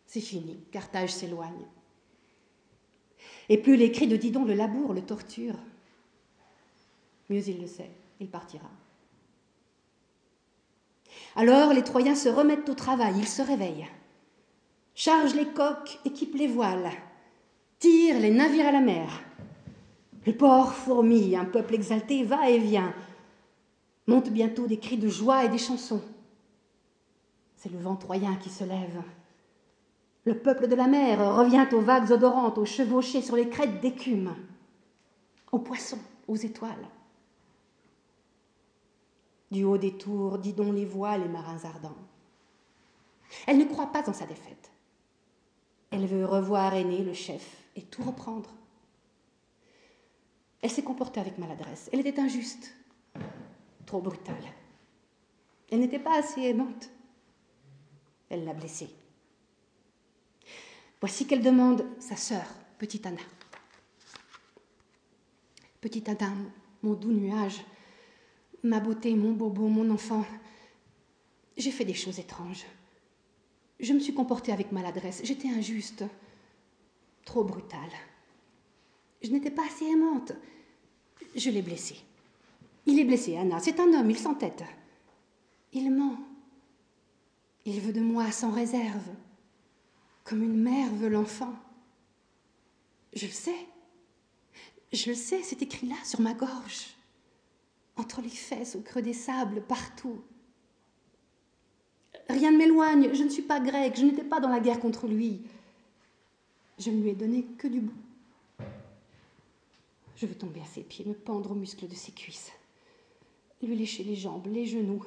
C'est 0.07 0.21
fini, 0.21 0.59
Carthage 0.71 1.13
s'éloigne. 1.13 1.67
Et 3.49 3.59
plus 3.59 3.77
les 3.77 3.93
cris 3.93 4.09
de 4.09 4.17
Didon 4.17 4.45
le 4.45 4.55
labourent, 4.55 4.93
le 4.93 5.05
torturent, 5.05 5.59
mieux 7.29 7.47
il 7.49 7.61
le 7.61 7.67
sait, 7.67 7.91
il 8.19 8.29
partira. 8.29 8.71
Alors 11.37 11.73
les 11.73 11.85
Troyens 11.85 12.15
se 12.15 12.29
remettent 12.29 12.69
au 12.69 12.75
travail, 12.75 13.15
ils 13.19 13.29
se 13.29 13.43
réveillent, 13.43 13.89
chargent 14.95 15.35
les 15.35 15.47
coques, 15.47 15.99
équipent 16.05 16.37
les 16.37 16.49
voiles, 16.49 16.91
tirent 17.79 18.21
les 18.21 18.31
navires 18.31 18.67
à 18.67 18.73
la 18.73 18.81
mer. 18.81 19.23
Le 20.27 20.35
port 20.35 20.75
fourmille, 20.75 21.37
un 21.37 21.45
peuple 21.45 21.75
exalté 21.75 22.25
va 22.25 22.51
et 22.51 22.59
vient, 22.59 22.93
montent 24.07 24.31
bientôt 24.31 24.67
des 24.67 24.79
cris 24.79 24.99
de 24.99 25.09
joie 25.09 25.45
et 25.45 25.49
des 25.49 25.59
chansons. 25.59 26.03
C'est 27.57 27.73
le 27.73 27.79
vent 27.79 27.97
troyen 27.97 28.37
qui 28.37 28.51
se 28.51 28.65
lève. 28.65 29.03
Le 30.25 30.37
peuple 30.37 30.69
de 30.69 30.75
la 30.75 30.87
mer 30.87 31.37
revient 31.37 31.67
aux 31.73 31.81
vagues 31.81 32.11
odorantes, 32.11 32.59
aux 32.59 32.67
chevauchés 32.67 33.23
sur 33.23 33.37
les 33.37 33.49
crêtes 33.49 33.81
d'écume, 33.81 34.35
aux 35.53 35.59
poissons, 35.59 35.99
aux 36.29 36.37
étoiles. 36.37 36.89
Du 39.51 39.65
haut 39.65 39.79
des 39.79 39.97
tours, 39.97 40.39
Didon 40.39 40.73
les 40.73 40.85
voit, 40.85 41.19
les 41.19 41.29
marins 41.29 41.65
ardents. 41.65 41.97
Elle 43.47 43.59
ne 43.59 43.65
croit 43.65 43.93
pas 43.93 44.09
en 44.09 44.13
sa 44.13 44.27
défaite. 44.27 44.71
Elle 45.91 46.07
veut 46.07 46.25
revoir 46.25 46.75
Aîné, 46.75 47.03
le 47.03 47.15
chef, 47.15 47.65
et 47.75 47.83
tout 47.83 48.03
reprendre. 48.03 48.51
Elle 50.63 50.71
s'est 50.71 50.83
comportée 50.83 51.21
avec 51.21 51.39
maladresse. 51.39 51.89
Elle 51.93 52.07
était 52.07 52.21
injuste, 52.21 52.75
trop 53.87 54.01
brutale. 54.01 54.45
Elle 55.71 55.81
n'était 55.81 55.99
pas 55.99 56.19
assez 56.19 56.43
aimante. 56.43 56.91
Elle 58.29 58.45
l'a 58.45 58.53
blessée. 58.53 58.91
Voici 61.01 61.27
qu'elle 61.27 61.43
demande 61.43 61.85
sa 61.99 62.17
sœur, 62.17 62.45
petite 62.79 63.07
Anna. 63.07 63.21
Petit 65.81 66.09
Adam, 66.11 66.37
mon 66.83 66.93
doux 66.93 67.13
nuage, 67.13 67.65
ma 68.63 68.81
beauté, 68.81 69.15
mon 69.15 69.33
bobo, 69.33 69.69
mon 69.69 69.91
enfant, 69.91 70.25
j'ai 71.57 71.71
fait 71.71 71.85
des 71.85 71.95
choses 71.95 72.19
étranges. 72.19 72.65
Je 73.79 73.93
me 73.93 74.01
suis 74.01 74.15
comportée 74.15 74.53
avec 74.53 74.73
maladresse, 74.73 75.21
j'étais 75.25 75.49
injuste, 75.49 76.05
trop 77.25 77.45
brutale. 77.45 77.93
Je 79.23 79.31
n'étais 79.31 79.51
pas 79.51 79.67
assez 79.67 79.87
aimante. 79.87 80.33
Je 81.35 81.51
l'ai 81.51 81.63
blessé. 81.63 81.97
Il 82.87 82.99
est 82.99 83.05
blessé, 83.05 83.37
Anna. 83.37 83.61
C'est 83.61 83.79
un 83.81 83.93
homme, 83.93 84.11
il 84.11 84.19
s'entête. 84.19 84.65
Il 85.73 85.91
ment. 85.91 86.19
Il 87.65 87.81
veut 87.81 87.93
de 87.93 88.01
moi 88.01 88.33
sans 88.33 88.51
réserve, 88.51 89.09
comme 90.25 90.43
une 90.43 90.61
mère 90.61 90.91
veut 90.95 91.09
l'enfant. 91.09 91.55
Je 93.13 93.27
le 93.27 93.33
sais. 93.33 93.67
Je 94.93 95.11
le 95.11 95.15
sais, 95.15 95.43
c'est 95.43 95.63
écrit 95.63 95.87
là, 95.87 95.97
sur 96.05 96.21
ma 96.21 96.35
gorge, 96.35 96.89
entre 98.01 98.23
les 98.23 98.29
fesses, 98.29 98.75
au 98.75 98.81
creux 98.81 99.03
des 99.03 99.13
sables, 99.13 99.63
partout. 99.63 100.21
Rien 102.29 102.51
ne 102.51 102.57
m'éloigne, 102.57 103.11
je 103.13 103.23
ne 103.23 103.29
suis 103.29 103.43
pas 103.43 103.61
grecque, 103.61 103.97
je 103.97 104.05
n'étais 104.05 104.25
pas 104.25 104.41
dans 104.41 104.49
la 104.49 104.61
guerre 104.61 104.81
contre 104.81 105.07
lui. 105.07 105.43
Je 106.79 106.91
ne 106.91 107.03
lui 107.03 107.11
ai 107.11 107.15
donné 107.15 107.45
que 107.59 107.69
du 107.69 107.81
bon. 107.81 107.93
Je 110.17 110.27
veux 110.27 110.35
tomber 110.35 110.61
à 110.61 110.67
ses 110.67 110.83
pieds, 110.83 111.05
me 111.05 111.15
pendre 111.15 111.53
aux 111.53 111.55
muscles 111.55 111.89
de 111.89 111.95
ses 111.95 112.13
cuisses, 112.13 112.53
lui 113.63 113.77
lécher 113.77 114.05
les 114.05 114.17
jambes, 114.17 114.47
les 114.47 114.67
genoux, 114.67 115.05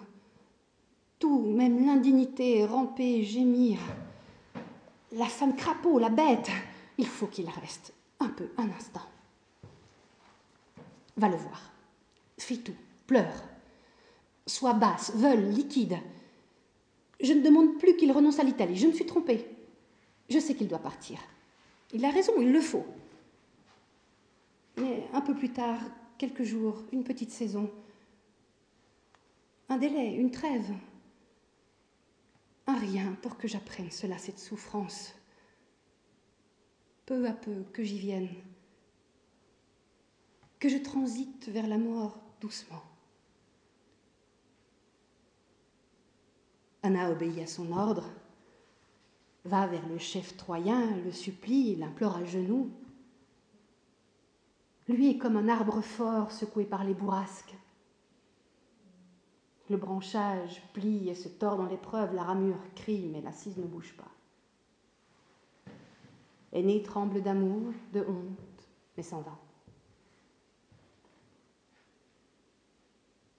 tout, 1.19 1.41
même 1.41 1.86
l'indignité, 1.86 2.65
ramper, 2.65 3.23
gémir. 3.23 3.79
La 5.12 5.27
femme 5.27 5.56
crapaud, 5.56 5.99
la 5.99 6.10
bête, 6.10 6.49
il 6.97 7.08
faut 7.08 7.27
qu'il 7.27 7.49
reste 7.49 7.93
un 8.19 8.29
peu, 8.29 8.49
un 8.58 8.69
instant. 8.69 9.08
Va 11.15 11.29
le 11.29 11.38
voir. 11.38 11.71
Fais 12.38 12.58
tout, 12.58 12.75
pleure. 13.07 13.43
Sois 14.45 14.73
basse, 14.73 15.13
veule, 15.15 15.49
liquide. 15.49 15.97
Je 17.21 17.33
ne 17.33 17.41
demande 17.41 17.77
plus 17.79 17.95
qu'il 17.95 18.11
renonce 18.11 18.39
à 18.39 18.43
l'Italie. 18.43 18.75
Je 18.75 18.87
me 18.87 18.93
suis 18.93 19.05
trompée. 19.05 19.47
Je 20.29 20.39
sais 20.39 20.55
qu'il 20.55 20.67
doit 20.67 20.79
partir. 20.79 21.19
Il 21.93 22.03
a 22.05 22.09
raison, 22.09 22.33
il 22.39 22.51
le 22.51 22.61
faut. 22.61 22.85
Mais 24.77 25.07
un 25.13 25.21
peu 25.21 25.35
plus 25.35 25.51
tard, 25.51 25.79
quelques 26.17 26.43
jours, 26.43 26.83
une 26.91 27.03
petite 27.03 27.31
saison, 27.31 27.69
un 29.69 29.77
délai, 29.77 30.13
une 30.15 30.31
trêve, 30.31 30.73
un 32.67 32.75
rien 32.75 33.17
pour 33.21 33.37
que 33.37 33.47
j'apprenne 33.47 33.91
cela, 33.91 34.17
cette 34.17 34.39
souffrance. 34.39 35.13
Peu 37.05 37.27
à 37.27 37.33
peu 37.33 37.63
que 37.73 37.83
j'y 37.83 37.99
vienne, 37.99 38.29
que 40.59 40.69
je 40.69 40.77
transite 40.77 41.49
vers 41.49 41.67
la 41.67 41.77
mort 41.77 42.19
doucement. 42.39 42.81
Anna 46.84 47.10
obéit 47.10 47.39
à 47.39 47.48
son 47.48 47.72
ordre, 47.72 48.10
va 49.46 49.67
vers 49.67 49.88
le 49.88 49.98
chef 49.98 50.36
troyen, 50.36 50.98
le 50.98 51.12
supplie, 51.12 51.76
l'implore 51.76 52.17
à 52.17 52.26
genoux. 52.26 52.69
Lui 54.89 55.12
est 55.12 55.17
comme 55.17 55.38
un 55.38 55.48
arbre 55.48 55.82
fort 55.82 56.32
secoué 56.32 56.65
par 56.65 56.84
les 56.84 56.93
bourrasques. 56.93 57.56
Le 59.69 59.78
branchage 59.78 60.62
plie 60.74 61.08
et 61.08 61.15
se 61.15 61.30
tord 61.30 61.56
dans 61.56 61.67
l'épreuve, 61.67 62.13
la 62.13 62.24
ramure 62.24 62.60
crie, 62.76 63.10
mais 63.12 63.22
la 63.22 63.32
cise 63.32 63.58
ne 63.58 63.63
bouge 63.65 63.96
pas. 63.96 64.12
Aîné 66.52 66.84
tremble 66.84 67.22
d'amour, 67.22 67.72
de 67.93 68.02
honte, 68.02 68.67
mais 68.98 69.04
s'en 69.04 69.22
va. 69.22 69.39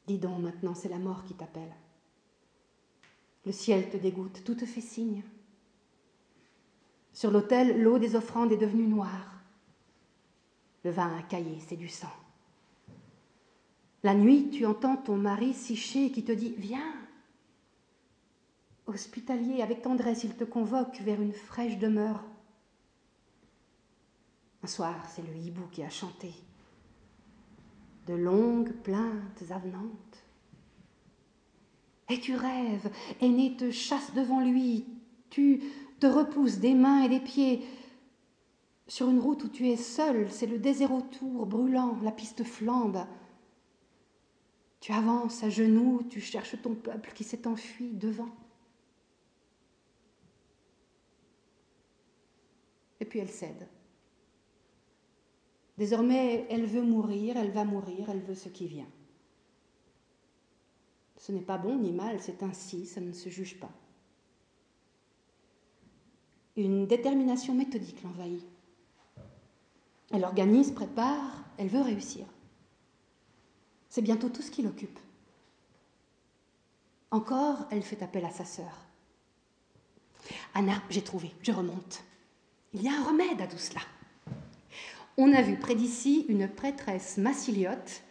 Dis 0.07 0.19
donc 0.19 0.41
maintenant, 0.41 0.75
c'est 0.75 0.89
la 0.89 0.99
mort 0.99 1.25
qui 1.25 1.35
t'appelle. 1.35 1.73
Le 3.47 3.53
ciel 3.53 3.91
te 3.91 3.97
dégoûte, 3.97 4.43
tout 4.45 4.55
te 4.55 4.65
fait 4.65 4.81
signe. 4.81 5.23
Sur 7.13 7.31
l'autel, 7.31 7.83
l'eau 7.83 7.99
des 7.99 8.17
offrandes 8.17 8.53
est 8.53 8.57
devenue 8.57 8.87
noire. 8.87 9.41
Le 10.85 10.91
vin 10.91 11.17
a 11.17 11.23
caillé, 11.23 11.59
c'est 11.67 11.77
du 11.77 11.89
sang. 11.89 12.13
La 14.03 14.15
nuit, 14.15 14.51
tu 14.51 14.67
entends 14.67 14.97
ton 14.97 15.17
mari 15.17 15.55
sicher 15.55 16.11
qui 16.11 16.25
te 16.25 16.33
dit 16.33 16.55
Viens. 16.59 16.95
Hospitalier, 18.87 19.63
avec 19.63 19.83
tendresse, 19.83 20.25
il 20.25 20.37
te 20.37 20.45
convoque 20.45 21.01
vers 21.01 21.21
une 21.23 21.33
fraîche 21.33 21.79
demeure. 21.79 22.23
Un 24.63 24.67
soir, 24.67 24.95
c'est 25.09 25.23
le 25.23 25.35
hibou 25.35 25.67
qui 25.71 25.83
a 25.83 25.89
chanté 25.89 26.33
de 28.07 28.15
longues 28.15 28.73
plaintes 28.83 29.45
avenantes. 29.51 30.24
Et 32.11 32.21
tu 32.21 32.35
rêves, 32.35 32.91
aîné 33.21 33.57
te 33.57 33.71
chasse 33.71 34.13
devant 34.15 34.41
lui, 34.41 34.87
tu 35.31 35.63
te 36.01 36.07
repousses 36.07 36.59
des 36.59 36.75
mains 36.75 37.03
et 37.05 37.09
des 37.09 37.21
pieds. 37.21 37.65
Sur 38.87 39.09
une 39.09 39.19
route 39.19 39.45
où 39.45 39.49
tu 39.49 39.69
es 39.69 39.77
seul, 39.77 40.31
c'est 40.31 40.47
le 40.47 40.59
désert 40.59 40.93
autour, 40.93 41.47
brûlant, 41.47 41.99
la 42.03 42.13
piste 42.13 42.45
flambe. 42.45 43.07
Tu 44.81 44.93
avances 44.93 45.43
à 45.43 45.49
genoux, 45.49 46.03
tu 46.11 46.21
cherches 46.21 46.61
ton 46.61 46.75
peuple 46.75 47.13
qui 47.15 47.25
s'est 47.25 47.47
enfui 47.47 47.95
devant. 47.95 48.29
Et 53.01 53.07
puis 53.07 53.19
elle 53.19 53.31
cède. 53.31 53.67
Désormais, 55.79 56.47
elle 56.51 56.67
veut 56.67 56.83
mourir, 56.83 57.37
elle 57.37 57.51
va 57.51 57.65
mourir, 57.65 58.11
elle 58.11 58.21
veut 58.21 58.35
ce 58.35 58.49
qui 58.49 58.67
vient. 58.67 58.91
Ce 61.25 61.33
n'est 61.33 61.41
pas 61.41 61.57
bon 61.57 61.79
ni 61.79 61.91
mal, 61.91 62.21
c'est 62.21 62.43
ainsi, 62.43 62.85
ça 62.85 63.01
ne 63.01 63.15
se 63.15 63.31
juge 63.31 63.59
pas. 63.59 63.71
Une 66.55 66.87
détermination 66.87 67.55
méthodique 67.55 68.03
l'envahit. 68.03 68.45
Elle 70.13 70.25
organise, 70.25 70.71
prépare, 70.71 71.43
elle 71.57 71.69
veut 71.69 71.81
réussir. 71.81 72.27
C'est 73.89 74.03
bientôt 74.03 74.29
tout 74.29 74.43
ce 74.43 74.51
qui 74.51 74.61
l'occupe. 74.61 74.99
Encore, 77.11 77.69
elle 77.71 77.83
fait 77.83 78.03
appel 78.03 78.27
à 78.27 78.31
sa 78.31 78.45
sœur. 78.45 78.85
Anna, 80.53 80.83
j'ai 80.91 81.03
trouvé, 81.03 81.33
je 81.41 81.53
remonte. 81.53 82.05
Il 82.75 82.83
y 82.83 82.89
a 82.89 83.01
un 83.01 83.03
remède 83.03 83.41
à 83.41 83.47
tout 83.47 83.57
cela. 83.57 83.81
On 85.17 85.33
a 85.33 85.41
vu 85.41 85.57
près 85.59 85.75
d'ici 85.75 86.27
une 86.29 86.49
prêtresse 86.49 87.17
massiliote, 87.17 88.03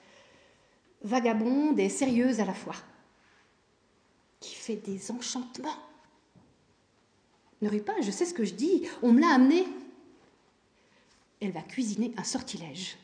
vagabonde 1.03 1.77
et 1.79 1.89
sérieuse 1.89 2.39
à 2.39 2.45
la 2.45 2.55
fois, 2.55 2.75
qui 4.43 4.55
fait 4.55 4.75
des 4.75 5.09
enchantements. 5.09 5.77
Ne 7.61 7.69
ris 7.69 7.79
pas, 7.79 8.01
je 8.01 8.11
sais 8.11 8.25
ce 8.25 8.33
que 8.33 8.43
je 8.43 8.53
dis, 8.53 8.83
on 9.01 9.13
me 9.13 9.21
l'a 9.21 9.29
amené. 9.29 9.65
Elle 11.39 11.51
va 11.51 11.61
cuisiner 11.61 12.13
un 12.17 12.25
sortilège, 12.25 12.97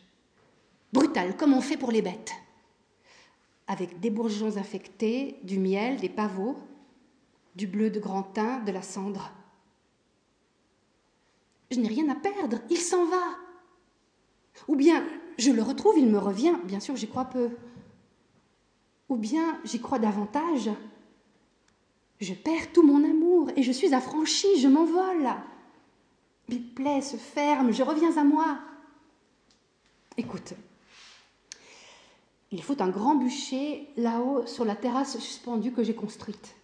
brutal 0.92 1.38
comme 1.38 1.54
on 1.54 1.62
fait 1.62 1.78
pour 1.78 1.92
les 1.92 2.02
bêtes, 2.02 2.34
avec 3.68 4.02
des 4.02 4.10
bourgeons 4.10 4.58
infectés, 4.58 5.40
du 5.44 5.60
miel, 5.60 5.96
des 5.98 6.10
pavots, 6.10 6.58
du 7.56 7.68
bleu 7.68 7.90
de 7.90 8.02
grand 8.02 8.24
thym, 8.24 8.66
de 8.66 8.74
la 8.74 8.82
cendre. 8.82 9.32
Je 11.72 11.80
n'ai 11.80 11.88
rien 11.88 12.10
à 12.10 12.16
perdre, 12.16 12.60
il 12.70 12.78
s'en 12.78 13.06
va. 13.06 13.38
Ou 14.68 14.76
bien 14.76 15.08
je 15.38 15.52
le 15.52 15.64
retrouve, 15.64 15.98
il 15.98 16.08
me 16.08 16.20
revient, 16.20 16.58
bien 16.66 16.82
sûr 16.82 16.98
j'y 16.98 17.08
crois 17.08 17.26
peu. 17.26 17.52
Ou 19.08 19.16
bien 19.16 19.62
j'y 19.64 19.80
crois 19.80 20.00
davantage. 20.00 20.70
Je 22.20 22.34
perds 22.34 22.74
tout 22.74 22.84
mon 22.84 23.04
amour 23.04 23.50
et 23.56 23.64
je 23.64 23.72
suis 23.72 23.94
affranchie, 23.94 24.60
je 24.60 24.68
m'envole. 24.68 25.30
Mes 26.50 26.60
plaies 26.60 27.02
se 27.02 27.16
ferment, 27.16 27.72
je 27.72 27.84
reviens 27.84 28.18
à 28.18 28.24
moi. 28.24 28.60
Écoute, 30.18 30.54
il 32.52 32.62
faut 32.62 32.82
un 32.82 32.90
grand 32.90 33.16
bûcher 33.16 33.88
là-haut 33.96 34.46
sur 34.48 34.66
la 34.66 34.76
terrasse 34.76 35.18
suspendue 35.18 35.72
que 35.72 35.84
j'ai 35.84 35.96
construite. 35.96 36.56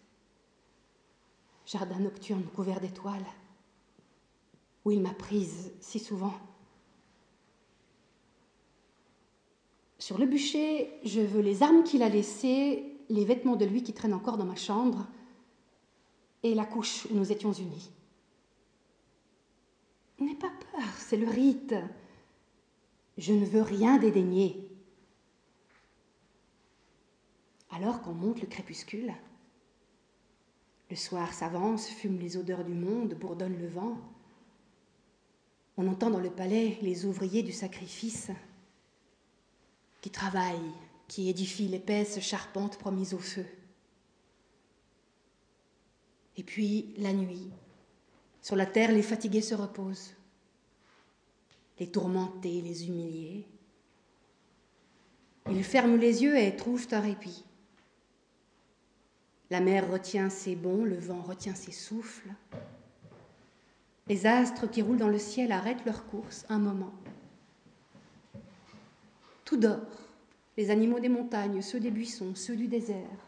Jardin 1.66 2.00
nocturne 2.00 2.44
couvert 2.44 2.82
d'étoiles, 2.82 3.26
où 4.84 4.92
il 4.92 5.02
m'a 5.02 5.14
prise 5.14 5.72
si 5.80 6.00
souvent. 6.00 6.34
Sur 10.00 10.18
le 10.18 10.26
bûcher, 10.26 10.92
je 11.04 11.22
veux 11.22 11.42
les 11.42 11.64
armes 11.64 11.84
qu'il 11.84 12.04
a 12.04 12.10
laissées, 12.10 12.84
les 13.10 13.26
vêtements 13.26 13.56
de 13.56 13.66
lui 13.66 13.84
qui 13.84 13.94
traînent 13.94 14.14
encore 14.14 14.38
dans 14.38 14.46
ma 14.46 14.56
chambre, 14.56 15.08
et 16.46 16.54
la 16.54 16.66
couche 16.66 17.08
où 17.10 17.16
nous 17.16 17.32
étions 17.32 17.52
unis. 17.52 17.90
N'aie 20.20 20.36
pas 20.36 20.52
peur, 20.72 20.88
c'est 21.00 21.18
le 21.18 21.28
rite. 21.28 21.74
Je 23.18 23.34
ne 23.34 23.46
veux 23.46 23.64
rien 23.64 23.98
dédaigner. 23.98 24.70
Alors 27.72 28.04
qu'on 28.04 28.14
monte 28.14 28.42
le 28.42 28.48
crépuscule, 28.48 29.12
le 30.92 30.96
soir 30.96 31.34
s'avance, 31.34 31.88
fume 31.88 32.20
les 32.20 32.38
odeurs 32.38 32.64
du 32.64 32.76
monde, 32.76 33.16
bourdonne 33.16 33.58
le 33.58 33.68
vent. 33.68 33.98
On 35.78 35.88
entend 35.88 36.12
dans 36.12 36.20
le 36.20 36.30
palais 36.30 36.78
les 36.84 37.06
ouvriers 37.06 37.42
du 37.42 37.54
sacrifice 37.54 38.30
qui 40.00 40.12
travaille, 40.12 40.72
qui 41.08 41.28
édifie 41.28 41.68
l'épaisse 41.68 42.20
charpente 42.20 42.78
promise 42.78 43.16
au 43.16 43.20
feu. 43.20 43.48
Et 46.38 46.44
puis 46.44 46.94
la 46.98 47.14
nuit, 47.14 47.50
sur 48.42 48.56
la 48.56 48.66
terre, 48.66 48.92
les 48.92 49.02
fatigués 49.02 49.42
se 49.42 49.56
reposent, 49.56 50.14
les 51.80 51.88
tourmentés, 51.88 52.62
les 52.62 52.88
humiliés. 52.88 53.46
Ils 55.50 55.64
ferment 55.64 55.98
les 55.98 56.24
yeux 56.24 56.38
et 56.38 56.56
trouvent 56.56 56.88
un 56.92 57.00
répit. 57.00 57.44
La 59.50 59.62
mer 59.62 59.90
retient 59.90 60.30
ses 60.30 60.56
bonds, 60.56 60.84
le 60.84 60.98
vent 60.98 61.22
retient 61.22 61.56
ses 61.56 61.72
souffles. 61.72 62.30
Les 64.08 64.26
astres 64.26 64.70
qui 64.70 64.82
roulent 64.82 64.98
dans 64.98 65.08
le 65.08 65.20
ciel 65.20 65.52
arrêtent 65.52 65.86
leur 65.86 66.06
course 66.08 66.46
un 66.50 66.60
moment. 66.60 66.94
Tout 69.44 69.58
dort, 69.58 69.80
les 70.58 70.72
animaux 70.72 71.00
des 71.00 71.10
montagnes, 71.10 71.62
ceux 71.62 71.80
des 71.80 71.92
buissons, 71.92 72.34
ceux 72.36 72.56
du 72.56 72.68
désert, 72.68 73.20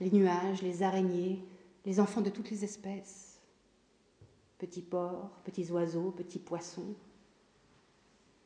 les 0.00 0.10
nuages, 0.10 0.62
les 0.62 0.82
araignées, 0.82 1.40
les 1.84 2.00
enfants 2.00 2.20
de 2.20 2.30
toutes 2.30 2.50
les 2.50 2.64
espèces, 2.64 3.40
petits 4.58 4.82
porcs, 4.82 5.30
petits 5.44 5.70
oiseaux, 5.70 6.10
petits 6.12 6.38
poissons, 6.38 6.94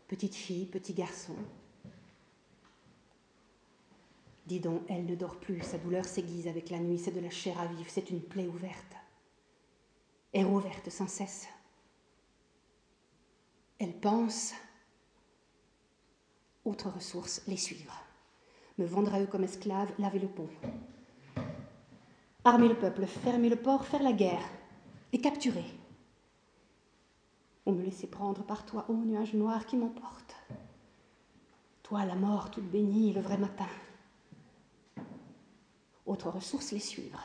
petites 0.09 0.35
filles, 0.35 0.67
petits 0.67 0.95
garçons. 0.95 1.37
Dis 4.47 4.61
donc, 4.61 4.83
elle 4.89 5.07
ne 5.07 5.17
dort 5.17 5.37
plus, 5.41 5.61
sa 5.61 5.79
douleur 5.79 6.05
s'aiguise 6.05 6.47
avec 6.47 6.71
la 6.71 6.79
nuit, 6.79 6.99
c'est 6.99 7.11
de 7.11 7.21
la 7.21 7.31
chair 7.31 7.61
à 7.61 7.67
vivre, 7.67 7.91
c'est 7.91 8.11
une 8.11 8.23
plaie 8.23 8.47
ouverte. 8.47 8.95
Elle 10.33 10.47
ouverte 10.47 10.89
sans 10.89 11.09
cesse. 11.09 11.47
Elle 13.79 13.99
pense, 13.99 14.55
autre 16.65 16.91
ressource, 16.91 17.43
les 17.47 17.57
suivre. 17.57 17.95
Me 18.79 18.87
vendre 18.87 19.15
à 19.15 19.21
eux 19.21 19.27
comme 19.27 19.45
esclaves, 19.45 19.93
laver 19.99 20.19
le 20.21 20.29
pont. 20.29 20.49
Armer 22.47 22.69
le 22.69 22.77
peuple, 22.77 23.07
fermer 23.07 23.49
le 23.49 23.57
port, 23.57 23.85
faire 23.85 24.05
la 24.05 24.13
guerre, 24.13 24.49
les 25.13 25.21
capturer. 25.21 25.65
Ou 27.67 27.73
me 27.73 27.83
laisser 27.83 28.07
prendre 28.07 28.45
par 28.45 28.65
toi, 28.65 28.85
ô 28.89 28.93
nuage 28.93 29.35
noir 29.35 29.67
qui 29.67 29.77
m'emporte. 29.77 30.37
Toi, 31.83 32.05
la 32.05 32.15
mort 32.15 32.53
toute 32.53 32.71
bénie, 32.71 33.13
le 33.13 33.21
vrai 33.21 33.37
matin. 33.37 33.67
Autre 36.07 36.31
ressource, 36.31 36.71
les 36.71 36.79
suivre. 36.79 37.21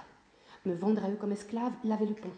Me 0.65 0.73
vendre 0.73 1.05
à 1.05 1.11
eux 1.11 1.17
comme 1.17 1.33
esclaves, 1.33 1.75
laver 1.83 2.07
le 2.07 2.15
pont. 2.15 2.33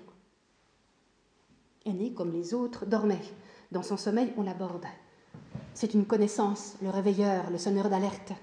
Aîné, 1.86 2.12
comme 2.12 2.34
les 2.34 2.54
autres, 2.54 2.86
dormait. 2.86 3.24
Dans 3.72 3.84
son 3.84 3.96
sommeil, 3.96 4.34
on 4.36 4.44
l'aborde. 4.44 4.88
C'est 5.74 5.94
une 5.94 6.06
connaissance, 6.06 6.76
le 6.82 6.90
réveilleur, 6.90 7.50
le 7.50 7.58
sonneur 7.58 7.90
d'alerte. 7.90 8.34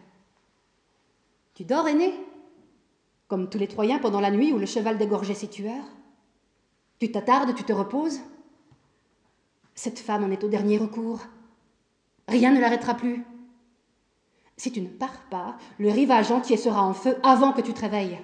Tu 1.52 1.64
dors, 1.64 1.86
aîné? 1.86 2.29
Comme 3.30 3.48
tous 3.48 3.58
les 3.58 3.68
Troyens 3.68 4.00
pendant 4.00 4.18
la 4.18 4.32
nuit 4.32 4.52
où 4.52 4.58
le 4.58 4.66
cheval 4.66 4.98
dégorgeait 4.98 5.34
ses 5.34 5.46
tueurs 5.46 5.84
Tu 6.98 7.12
t'attardes, 7.12 7.54
tu 7.54 7.62
te 7.62 7.72
reposes 7.72 8.20
Cette 9.76 10.00
femme 10.00 10.24
en 10.24 10.32
est 10.32 10.42
au 10.42 10.48
dernier 10.48 10.78
recours. 10.78 11.20
Rien 12.26 12.50
ne 12.50 12.60
l'arrêtera 12.60 12.94
plus. 12.94 13.24
Si 14.56 14.72
tu 14.72 14.80
ne 14.80 14.88
pars 14.88 15.20
pas, 15.30 15.56
le 15.78 15.92
rivage 15.92 16.32
entier 16.32 16.56
sera 16.56 16.82
en 16.82 16.92
feu 16.92 17.16
avant 17.22 17.52
que 17.52 17.60
tu 17.60 17.72
te 17.72 17.82
réveilles. 17.82 18.18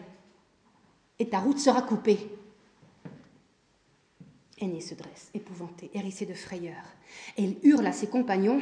Et 1.20 1.28
ta 1.28 1.38
route 1.38 1.60
sera 1.60 1.82
coupée. 1.82 2.28
Aîné 4.58 4.80
se 4.80 4.96
dresse, 4.96 5.30
épouvanté, 5.34 5.88
hérissé 5.94 6.26
de 6.26 6.34
frayeur. 6.34 6.82
Et 7.36 7.44
il 7.44 7.58
hurle 7.62 7.86
à 7.86 7.92
ses 7.92 8.08
compagnons 8.08 8.60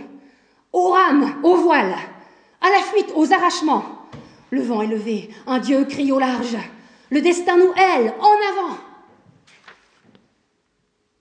Aux 0.74 0.90
rames, 0.90 1.40
aux 1.42 1.57
voiles, 1.57 1.96
à 2.61 2.68
la 2.68 2.83
fuite, 2.83 3.12
aux 3.16 3.33
arrachements. 3.33 3.93
Le 4.50 4.62
vent 4.62 4.83
est 4.83 4.87
levé, 4.87 5.30
un 5.46 5.59
dieu 5.59 5.85
crie 5.85 6.12
au 6.12 6.18
large 6.18 6.57
Le 7.11 7.20
destin 7.20 7.57
nous 7.57 7.72
hèle, 7.74 8.14
en 8.20 8.35
avant 8.52 8.78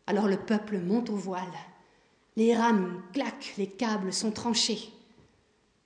Alors 0.08 0.28
le 0.28 0.38
peuple 0.38 0.80
monte 0.80 1.10
aux 1.10 1.16
voiles. 1.16 1.42
Les 2.36 2.56
rames 2.56 3.02
claquent, 3.14 3.54
les 3.58 3.68
câbles 3.68 4.14
sont 4.14 4.32
tranchés. 4.32 4.90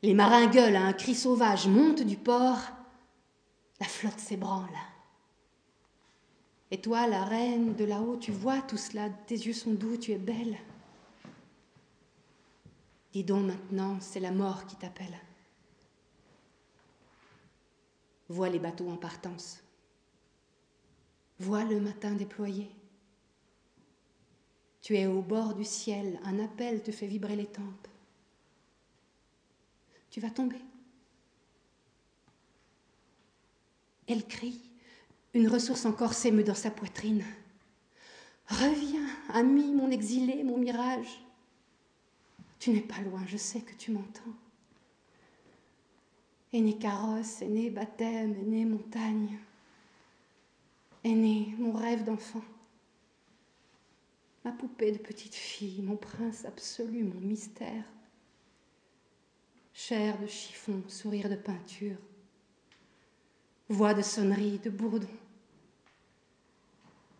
Les 0.01 0.13
marins 0.13 0.47
gueulent 0.47 0.75
à 0.75 0.85
un 0.85 0.93
cri 0.93 1.15
sauvage, 1.15 1.67
montent 1.67 2.03
du 2.03 2.17
port, 2.17 2.59
la 3.79 3.87
flotte 3.87 4.19
s'ébranle. 4.19 4.67
Et 6.69 6.79
toi, 6.79 7.07
la 7.07 7.23
reine 7.23 7.75
de 7.75 7.85
là-haut, 7.85 8.17
tu 8.17 8.31
vois 8.31 8.61
tout 8.61 8.77
cela, 8.77 9.09
tes 9.09 9.35
yeux 9.35 9.53
sont 9.53 9.73
doux, 9.73 9.97
tu 9.97 10.11
es 10.11 10.17
belle. 10.17 10.57
Dis 13.13 13.23
donc 13.23 13.45
maintenant, 13.45 13.97
c'est 13.99 14.19
la 14.19 14.31
mort 14.31 14.65
qui 14.65 14.75
t'appelle. 14.75 15.17
Vois 18.29 18.49
les 18.49 18.59
bateaux 18.59 18.89
en 18.89 18.97
partance. 18.97 19.63
Vois 21.39 21.63
le 21.63 21.79
matin 21.79 22.13
déployé. 22.13 22.69
Tu 24.81 24.95
es 24.95 25.05
au 25.05 25.21
bord 25.21 25.53
du 25.53 25.65
ciel, 25.65 26.19
un 26.23 26.39
appel 26.39 26.81
te 26.81 26.91
fait 26.91 27.07
vibrer 27.07 27.35
les 27.35 27.47
tempes 27.47 27.87
tu 30.17 30.21
vas 30.21 30.31
tomber. 30.31 30.59
Elle 34.07 34.25
crie, 34.25 34.59
une 35.35 35.47
ressource 35.47 35.85
encore 35.85 36.13
s'émeut 36.13 36.43
dans 36.43 36.55
sa 36.55 36.71
poitrine. 36.71 37.23
Reviens, 38.47 39.07
ami, 39.29 39.71
mon 39.73 39.91
exilé, 39.91 40.43
mon 40.43 40.57
mirage. 40.57 41.21
Tu 42.57 42.71
n'es 42.71 42.81
pas 42.81 42.99
loin, 43.01 43.21
je 43.27 43.37
sais 43.37 43.59
que 43.59 43.75
tu 43.75 43.91
m'entends. 43.91 44.33
Aîné 46.57 46.75
carrosse, 46.79 47.43
aîné 47.43 47.69
baptême, 47.69 48.33
aîné 48.33 48.65
montagne. 48.65 49.37
Aîné, 51.03 51.53
mon 51.59 51.71
rêve 51.71 52.03
d'enfant. 52.03 52.41
Ma 54.43 54.51
poupée 54.51 54.91
de 54.91 54.97
petite 54.97 55.35
fille, 55.35 55.83
mon 55.83 55.97
prince 55.97 56.45
absolu, 56.45 57.03
mon 57.03 57.21
mystère 57.21 57.83
chair 59.71 60.17
de 60.19 60.25
chiffon, 60.25 60.81
sourire 60.87 61.29
de 61.29 61.35
peinture, 61.35 61.97
voix 63.69 63.93
de 63.93 64.01
sonnerie, 64.01 64.57
de 64.57 64.71
bourdon. 64.71 65.07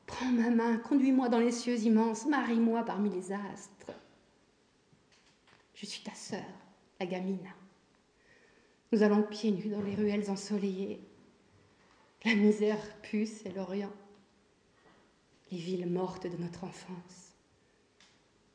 Prends 0.08 0.32
ma 0.32 0.50
main, 0.50 0.78
conduis-moi 0.78 1.30
dans 1.30 1.38
les 1.38 1.52
cieux 1.52 1.78
immenses, 1.78 2.26
marie-moi 2.26 2.84
parmi 2.84 3.12
les 3.12 3.32
astres. 3.32 3.92
Je 5.76 5.86
suis 5.86 6.02
ta 6.02 6.16
sœur, 6.16 6.42
la 7.00 7.06
gamine. 7.06 7.48
Nous 8.94 9.04
allons 9.04 9.24
pieds 9.24 9.52
nus 9.52 9.70
dans 9.70 9.82
les 9.82 9.96
ruelles 9.96 10.30
ensoleillées. 10.32 11.02
La 12.24 12.36
misère 12.36 12.80
puce 13.02 13.46
et 13.46 13.52
l'Orient, 13.52 13.92
les 15.52 15.58
villes 15.58 15.90
mortes 15.90 16.26
de 16.26 16.38
notre 16.38 16.64
enfance. 16.64 17.34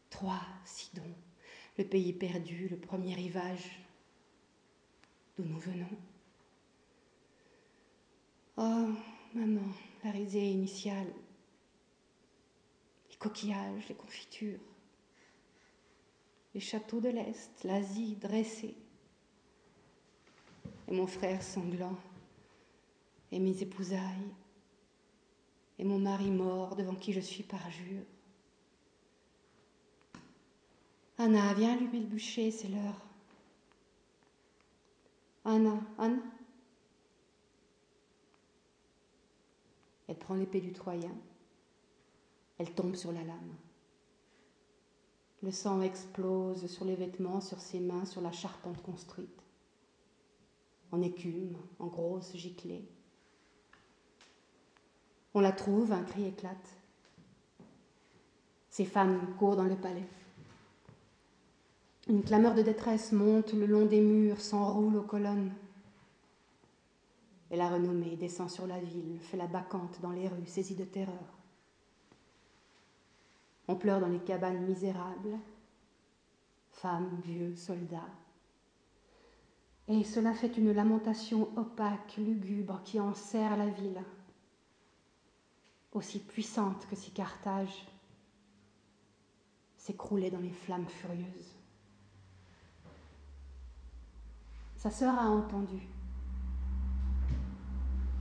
Troyes, 0.08 0.40
Sidon, 0.64 1.02
le 1.76 1.84
pays 1.84 2.12
perdu, 2.14 2.68
le 2.68 2.78
premier 2.78 3.14
rivage, 3.14 3.78
d'où 5.36 5.44
nous 5.44 5.58
venons. 5.58 5.96
Oh, 8.56 8.88
maman, 9.34 9.68
la 10.02 10.10
risée 10.10 10.50
initiale, 10.50 11.12
les 13.10 13.16
coquillages, 13.16 13.88
les 13.88 13.94
confitures, 13.94 14.60
les 16.54 16.60
châteaux 16.60 17.00
de 17.00 17.08
l'Est, 17.10 17.64
l'Asie 17.64 18.16
dressée, 18.16 18.76
mon 20.92 21.06
frère 21.06 21.42
sanglant, 21.42 21.96
et 23.30 23.38
mes 23.38 23.62
épousailles, 23.62 24.32
et 25.78 25.84
mon 25.84 25.98
mari 25.98 26.30
mort 26.30 26.76
devant 26.76 26.94
qui 26.94 27.12
je 27.12 27.20
suis 27.20 27.42
parjure. 27.42 28.04
Anna, 31.18 31.54
viens 31.54 31.72
allumer 31.72 32.00
le 32.00 32.06
bûcher, 32.06 32.50
c'est 32.50 32.68
l'heure. 32.68 33.00
Anna, 35.44 35.80
Anna. 35.98 36.22
Elle 40.08 40.18
prend 40.18 40.34
l'épée 40.34 40.60
du 40.60 40.72
Troyen. 40.72 41.14
Elle 42.58 42.74
tombe 42.74 42.94
sur 42.96 43.12
la 43.12 43.22
lame. 43.22 43.54
Le 45.42 45.50
sang 45.50 45.80
explose 45.82 46.66
sur 46.66 46.84
les 46.84 46.94
vêtements, 46.94 47.40
sur 47.40 47.60
ses 47.60 47.80
mains, 47.80 48.04
sur 48.04 48.20
la 48.20 48.30
charpente 48.30 48.82
construite. 48.82 49.41
En 50.92 51.02
écume, 51.02 51.56
en 51.78 51.86
grosse 51.86 52.36
giclée. 52.36 52.84
On 55.34 55.40
la 55.40 55.52
trouve, 55.52 55.92
un 55.92 56.04
cri 56.04 56.26
éclate. 56.26 56.76
Ces 58.68 58.84
femmes 58.84 59.34
courent 59.38 59.56
dans 59.56 59.64
le 59.64 59.76
palais. 59.76 60.06
Une 62.08 62.22
clameur 62.22 62.54
de 62.54 62.62
détresse 62.62 63.12
monte 63.12 63.52
le 63.52 63.66
long 63.66 63.86
des 63.86 64.00
murs, 64.00 64.40
s'enroule 64.40 64.96
aux 64.96 65.02
colonnes. 65.02 65.52
Et 67.50 67.56
la 67.56 67.68
renommée 67.68 68.16
descend 68.16 68.50
sur 68.50 68.66
la 68.66 68.80
ville, 68.80 69.18
fait 69.20 69.36
la 69.36 69.46
bacchante 69.46 70.00
dans 70.00 70.10
les 70.10 70.28
rues, 70.28 70.46
saisie 70.46 70.74
de 70.74 70.84
terreur. 70.84 71.38
On 73.68 73.76
pleure 73.76 74.00
dans 74.00 74.08
les 74.08 74.18
cabanes 74.18 74.66
misérables, 74.66 75.38
femmes, 76.70 77.20
vieux, 77.22 77.54
soldats. 77.56 78.08
Et 79.92 80.04
cela 80.04 80.32
fait 80.32 80.56
une 80.56 80.72
lamentation 80.72 81.50
opaque, 81.58 82.16
lugubre, 82.16 82.80
qui 82.82 82.98
enserre 82.98 83.58
la 83.58 83.68
ville, 83.68 84.02
aussi 85.92 86.18
puissante 86.18 86.86
que 86.88 86.96
si 86.96 87.10
Carthage 87.10 87.86
s'écroulait 89.76 90.30
dans 90.30 90.40
les 90.40 90.48
flammes 90.48 90.88
furieuses. 90.88 91.52
Sa 94.76 94.90
sœur 94.90 95.18
a 95.18 95.28
entendu. 95.28 95.86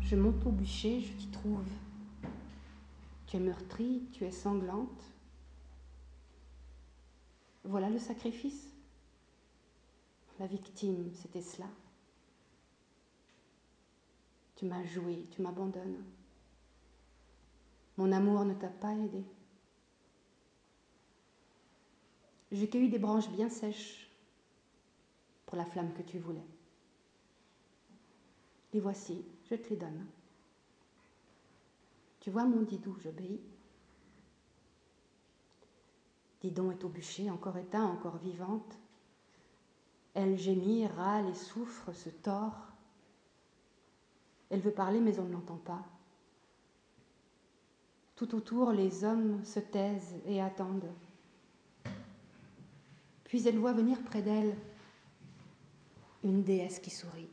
Je 0.02 0.18
monte 0.18 0.46
au 0.46 0.52
bûcher, 0.52 1.00
je 1.00 1.14
t'y 1.14 1.28
trouve. 1.28 1.70
Tu 3.28 3.38
es 3.38 3.40
meurtrie, 3.40 4.10
tu 4.12 4.26
es 4.26 4.32
sanglante. 4.32 5.06
Voilà 7.64 7.90
le 7.90 7.98
sacrifice. 7.98 8.71
La 10.42 10.48
victime, 10.48 11.12
c'était 11.14 11.40
cela. 11.40 11.68
Tu 14.56 14.66
m'as 14.66 14.84
joué, 14.84 15.28
tu 15.30 15.40
m'abandonnes. 15.40 16.04
Mon 17.96 18.12
amour 18.12 18.44
ne 18.46 18.56
t'a 18.56 18.70
pas 18.70 18.92
aidé. 18.96 19.24
J'ai 22.52 22.68
cueilli 22.68 22.90
des 22.90 22.98
branches 22.98 23.30
bien 23.30 23.50
sèches 23.50 24.10
pour 25.46 25.58
la 25.58 25.66
flamme 25.66 25.94
que 25.94 26.02
tu 26.02 26.18
voulais. 26.18 26.48
Les 28.74 28.80
voici, 28.80 29.24
je 29.48 29.54
te 29.54 29.70
les 29.70 29.76
donne. 29.76 30.08
Tu 32.20 32.32
vois 32.32 32.46
mon 32.46 32.64
Didou, 32.64 32.98
j'obéis. 33.04 33.42
Didon 36.42 36.72
est 36.72 36.84
au 36.84 36.90
bûcher, 36.90 37.30
encore 37.30 37.58
éteint, 37.58 37.86
encore 37.86 38.18
vivante. 38.18 38.81
Elle 40.14 40.38
gémit, 40.38 40.88
râle 40.88 41.30
et 41.30 41.34
souffre, 41.34 41.94
se 41.94 42.10
tord. 42.10 42.58
Elle 44.50 44.60
veut 44.60 44.72
parler, 44.72 45.00
mais 45.00 45.18
on 45.20 45.24
ne 45.26 45.34
l'entend 45.34 45.58
pas. 45.58 45.84
Tout 48.16 48.36
autour, 48.36 48.72
les 48.72 49.04
hommes 49.04 49.44
se 49.46 49.60
taisent 49.60 50.16
et 50.26 50.42
attendent. 50.42 50.92
Puis 53.24 53.48
elle 53.48 53.58
voit 53.58 53.74
venir 53.74 54.02
près 54.04 54.22
d'elle 54.22 54.56
une 56.24 56.44
déesse 56.44 56.80
qui 56.80 56.90
sourit. 56.90 57.30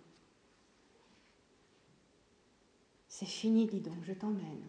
C'est 3.09 3.27
fini, 3.27 3.67
dis 3.67 3.81
donc, 3.81 4.03
je 4.05 4.13
t'emmène 4.13 4.63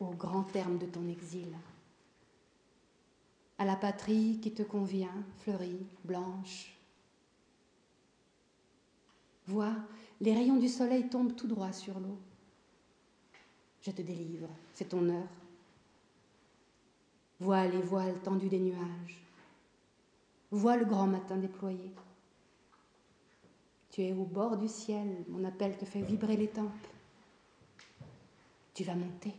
au 0.00 0.10
grand 0.10 0.42
terme 0.44 0.78
de 0.78 0.86
ton 0.86 1.08
exil, 1.08 1.48
à 3.58 3.64
la 3.64 3.76
patrie 3.76 4.38
qui 4.40 4.52
te 4.52 4.62
convient, 4.62 5.24
fleurie, 5.38 5.86
blanche. 6.04 6.76
Vois, 9.46 9.74
les 10.20 10.34
rayons 10.34 10.56
du 10.56 10.68
soleil 10.68 11.08
tombent 11.08 11.34
tout 11.34 11.46
droit 11.46 11.72
sur 11.72 11.98
l'eau. 11.98 12.18
Je 13.82 13.90
te 13.90 14.02
délivre, 14.02 14.48
c'est 14.74 14.88
ton 14.88 15.08
heure. 15.08 15.28
Vois 17.38 17.66
les 17.66 17.80
voiles 17.80 18.20
tendus 18.20 18.48
des 18.48 18.58
nuages. 18.58 19.22
Vois 20.50 20.76
le 20.76 20.84
grand 20.84 21.06
matin 21.06 21.36
déployé. 21.36 21.92
Tu 23.90 24.02
es 24.02 24.12
au 24.12 24.24
bord 24.24 24.56
du 24.56 24.68
ciel, 24.68 25.24
mon 25.28 25.44
appel 25.44 25.76
te 25.76 25.84
fait 25.84 26.02
vibrer 26.02 26.36
les 26.36 26.48
tempes. 26.48 26.70
Tu 28.74 28.84
vas 28.84 28.94
monter. 28.94 29.32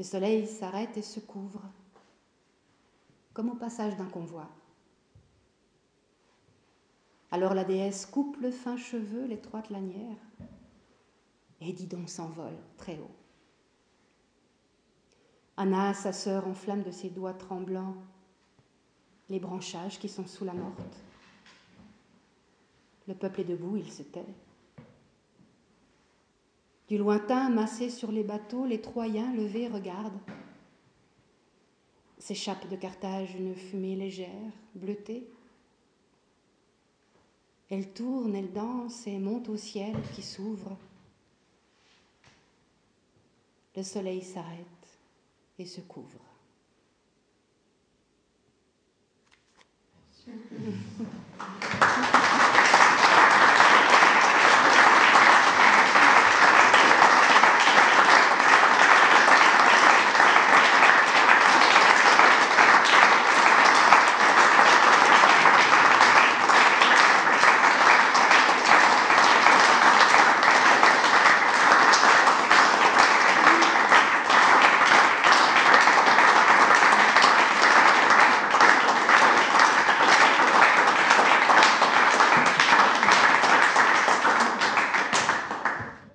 Le 0.00 0.04
soleil 0.04 0.46
s'arrête 0.46 0.96
et 0.96 1.02
se 1.02 1.20
couvre, 1.20 1.60
comme 3.34 3.50
au 3.50 3.54
passage 3.54 3.98
d'un 3.98 4.08
convoi. 4.08 4.48
Alors 7.30 7.52
la 7.52 7.64
déesse 7.64 8.06
coupe 8.06 8.38
le 8.40 8.50
fin 8.50 8.78
cheveu, 8.78 9.26
l'étroite 9.26 9.68
lanière, 9.68 10.16
et 11.60 11.74
Didon 11.74 12.06
s'envole 12.06 12.56
très 12.78 12.96
haut. 12.96 13.14
Anna, 15.58 15.92
sa 15.92 16.14
sœur, 16.14 16.48
enflamme 16.48 16.82
de 16.82 16.90
ses 16.90 17.10
doigts 17.10 17.34
tremblants 17.34 17.96
les 19.28 19.38
branchages 19.38 19.98
qui 19.98 20.08
sont 20.08 20.26
sous 20.26 20.46
la 20.46 20.54
morte. 20.54 20.96
Le 23.06 23.14
peuple 23.14 23.42
est 23.42 23.44
debout, 23.44 23.76
il 23.76 23.92
se 23.92 24.02
tait. 24.02 24.24
Du 26.90 26.98
lointain, 26.98 27.48
massé 27.50 27.88
sur 27.88 28.10
les 28.10 28.24
bateaux, 28.24 28.66
les 28.66 28.80
Troyens 28.80 29.32
levés 29.32 29.68
regardent. 29.68 30.18
S'échappe 32.18 32.68
de 32.68 32.74
Carthage 32.74 33.36
une 33.36 33.54
fumée 33.54 33.94
légère, 33.94 34.52
bleutée. 34.74 35.30
Elle 37.70 37.92
tourne, 37.92 38.34
elle 38.34 38.52
danse 38.52 39.06
et 39.06 39.20
monte 39.20 39.48
au 39.50 39.56
ciel 39.56 39.94
qui 40.16 40.22
s'ouvre. 40.22 40.76
Le 43.76 43.84
soleil 43.84 44.22
s'arrête 44.22 44.98
et 45.60 45.66
se 45.66 45.80
couvre. 45.82 46.18